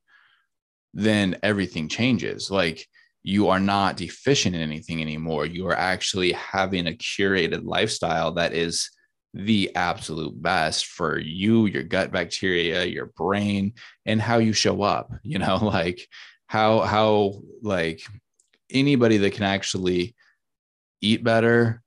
then 0.92 1.38
everything 1.42 1.88
changes. 1.88 2.50
Like 2.50 2.86
you 3.22 3.48
are 3.48 3.60
not 3.60 3.96
deficient 3.96 4.54
in 4.54 4.60
anything 4.60 5.00
anymore. 5.00 5.46
You 5.46 5.66
are 5.68 5.76
actually 5.76 6.32
having 6.32 6.86
a 6.86 6.92
curated 6.92 7.64
lifestyle 7.64 8.32
that 8.32 8.52
is 8.52 8.90
the 9.34 9.74
absolute 9.74 10.40
best 10.40 10.86
for 10.86 11.18
you, 11.18 11.66
your 11.66 11.82
gut 11.82 12.10
bacteria, 12.10 12.84
your 12.84 13.06
brain, 13.06 13.74
and 14.06 14.20
how 14.20 14.38
you 14.38 14.52
show 14.52 14.82
up. 14.82 15.10
You 15.22 15.38
know, 15.38 15.56
like 15.62 16.06
how 16.48 16.80
how 16.80 17.34
like 17.62 18.02
anybody 18.70 19.18
that 19.18 19.34
can 19.34 19.44
actually 19.44 20.14
eat 21.00 21.22
better, 21.22 21.82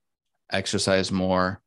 exercise 0.52 1.12
more, 1.12 1.62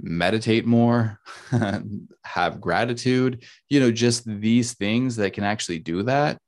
meditate 0.00 0.66
more, 0.66 1.18
have 2.24 2.60
gratitude, 2.60 3.44
you 3.68 3.80
know, 3.80 3.90
just 3.90 4.24
these 4.26 4.74
things 4.74 5.16
that 5.16 5.32
can 5.32 5.44
actually 5.44 5.78
do 5.78 6.02
that, 6.02 6.38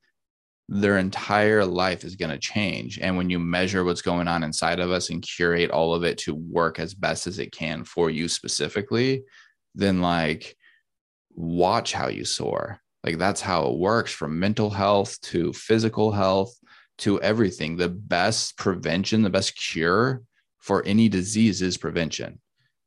their 0.69 0.99
entire 0.99 1.65
life 1.65 2.05
is 2.05 2.17
going 2.17 2.31
to 2.31 2.39
change. 2.39 2.99
And 2.99 3.17
when 3.17 3.31
you 3.31 3.39
measure 3.39 3.85
what's 3.85 4.03
going 4.03 4.29
on 4.29 4.43
inside 4.43 4.81
of 4.81 4.91
us 4.91 5.11
and 5.11 5.23
curate 5.23 5.71
all 5.71 5.95
of 5.95 6.05
it 6.05 6.19
to 6.19 6.35
work 6.35 6.79
as 6.79 6.95
best 6.95 7.27
as 7.27 7.39
it 7.39 7.53
can 7.53 7.85
for 7.85 8.11
you 8.11 8.29
specifically, 8.29 9.23
then 9.75 10.01
like 10.01 10.57
watch 11.35 11.93
how 11.93 12.09
you 12.09 12.25
soar 12.25 12.82
like 13.05 13.19
that's 13.19 13.41
how 13.41 13.67
it 13.69 13.79
works 13.79 14.13
from 14.13 14.39
mental 14.39 14.71
health 14.71 15.21
to 15.23 15.53
physical 15.53 16.13
health 16.13 16.57
to 16.99 17.21
everything. 17.21 17.77
The 17.77 17.89
best 17.89 18.57
prevention, 18.57 19.23
the 19.23 19.31
best 19.31 19.57
cure 19.57 20.23
for 20.59 20.85
any 20.87 21.09
disease 21.09 21.63
is 21.63 21.77
prevention. 21.77 22.41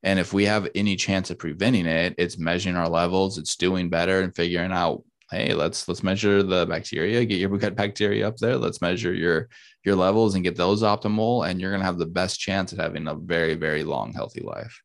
And 0.04 0.19
if 0.19 0.34
we 0.34 0.45
have 0.45 0.69
any 0.75 0.95
chance 0.95 1.32
of 1.32 1.39
preventing 1.39 1.88
it, 1.88 2.15
it's 2.17 2.38
measuring 2.38 2.75
our 2.75 2.88
levels, 2.88 3.38
it's 3.38 3.56
doing 3.56 3.89
better 3.89 4.21
and 4.21 4.36
figuring 4.36 4.71
out, 4.71 5.04
hey, 5.32 5.54
let's 5.54 5.88
let's 5.88 6.04
measure 6.04 6.43
the 6.43 6.65
bacteria, 6.67 7.25
get 7.25 7.39
your 7.39 7.58
gut 7.58 7.75
bacteria 7.75 8.28
up 8.28 8.38
there. 8.38 8.58
Let's 8.58 8.82
measure 8.82 9.13
your 9.13 9.49
your 9.84 9.95
levels 9.95 10.36
and 10.36 10.43
get 10.43 10.56
those 10.56 10.84
optimal. 10.84 11.49
And 11.49 11.60
you're 11.60 11.71
gonna 11.71 11.84
have 11.84 11.97
the 11.97 12.06
best 12.06 12.39
chance 12.39 12.71
of 12.71 12.78
having 12.78 13.08
a 13.08 13.15
very, 13.15 13.56
very 13.56 13.84
long, 13.84 14.13
healthy 14.13 14.41
life 14.41 14.82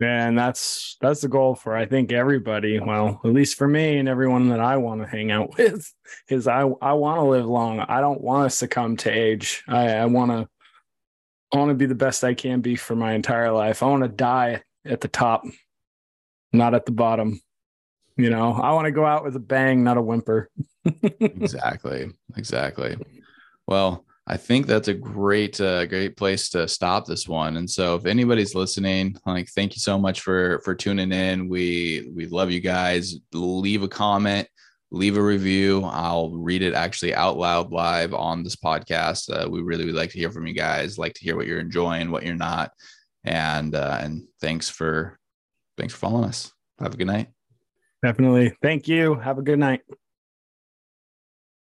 and 0.00 0.36
that's 0.38 0.96
that's 1.00 1.20
the 1.20 1.28
goal 1.28 1.54
for 1.54 1.76
i 1.76 1.86
think 1.86 2.12
everybody. 2.12 2.80
Well 2.80 3.20
at 3.24 3.32
least 3.32 3.56
for 3.56 3.68
me 3.68 3.98
and 3.98 4.08
everyone 4.08 4.48
that 4.48 4.60
i 4.60 4.76
want 4.76 5.00
to 5.00 5.06
hang 5.06 5.30
out 5.30 5.56
with 5.58 5.92
is 6.28 6.46
i 6.48 6.62
i 6.82 6.92
want 6.92 7.18
to 7.18 7.24
live 7.24 7.46
long. 7.46 7.80
I 7.80 8.00
don't 8.00 8.20
want 8.20 8.50
to 8.50 8.56
succumb 8.56 8.96
to 8.98 9.10
age. 9.10 9.62
I 9.68 9.96
i 9.96 10.06
want 10.06 10.30
to 10.30 10.48
i 11.52 11.58
want 11.58 11.70
to 11.70 11.74
be 11.74 11.86
the 11.86 11.94
best 11.94 12.24
i 12.24 12.34
can 12.34 12.60
be 12.60 12.76
for 12.76 12.96
my 12.96 13.12
entire 13.12 13.52
life. 13.52 13.82
I 13.82 13.86
want 13.86 14.02
to 14.02 14.08
die 14.08 14.62
at 14.84 15.00
the 15.00 15.08
top 15.08 15.44
not 16.52 16.74
at 16.74 16.86
the 16.86 16.92
bottom. 16.92 17.40
You 18.16 18.30
know 18.30 18.52
i 18.52 18.72
want 18.72 18.86
to 18.86 18.92
go 18.92 19.04
out 19.06 19.24
with 19.24 19.36
a 19.36 19.40
bang 19.40 19.84
not 19.84 19.96
a 19.96 20.02
whimper. 20.02 20.50
Exactly. 21.20 22.10
Exactly. 22.36 22.96
Well 23.66 24.04
I 24.26 24.38
think 24.38 24.66
that's 24.66 24.88
a 24.88 24.94
great, 24.94 25.60
uh, 25.60 25.84
great 25.84 26.16
place 26.16 26.48
to 26.50 26.66
stop 26.66 27.04
this 27.04 27.28
one. 27.28 27.58
And 27.58 27.68
so, 27.68 27.94
if 27.94 28.06
anybody's 28.06 28.54
listening, 28.54 29.16
like, 29.26 29.48
thank 29.50 29.74
you 29.74 29.80
so 29.80 29.98
much 29.98 30.22
for 30.22 30.60
for 30.64 30.74
tuning 30.74 31.12
in. 31.12 31.48
We 31.48 32.10
we 32.14 32.26
love 32.26 32.50
you 32.50 32.60
guys. 32.60 33.16
Leave 33.32 33.82
a 33.82 33.88
comment, 33.88 34.48
leave 34.90 35.18
a 35.18 35.22
review. 35.22 35.84
I'll 35.84 36.30
read 36.30 36.62
it 36.62 36.72
actually 36.72 37.14
out 37.14 37.36
loud 37.36 37.70
live 37.70 38.14
on 38.14 38.42
this 38.42 38.56
podcast. 38.56 39.28
Uh, 39.30 39.50
we 39.50 39.60
really 39.60 39.84
would 39.84 39.94
like 39.94 40.10
to 40.10 40.18
hear 40.18 40.30
from 40.30 40.46
you 40.46 40.54
guys. 40.54 40.96
Like 40.96 41.12
to 41.14 41.24
hear 41.24 41.36
what 41.36 41.46
you're 41.46 41.60
enjoying, 41.60 42.10
what 42.10 42.24
you're 42.24 42.34
not, 42.34 42.70
and 43.24 43.74
uh, 43.74 43.98
and 44.00 44.26
thanks 44.40 44.70
for 44.70 45.18
thanks 45.76 45.92
for 45.92 46.00
following 46.00 46.24
us. 46.24 46.50
Have 46.78 46.94
a 46.94 46.96
good 46.96 47.08
night. 47.08 47.28
Definitely. 48.02 48.56
Thank 48.62 48.88
you. 48.88 49.16
Have 49.16 49.38
a 49.38 49.42
good 49.42 49.58
night. 49.58 49.82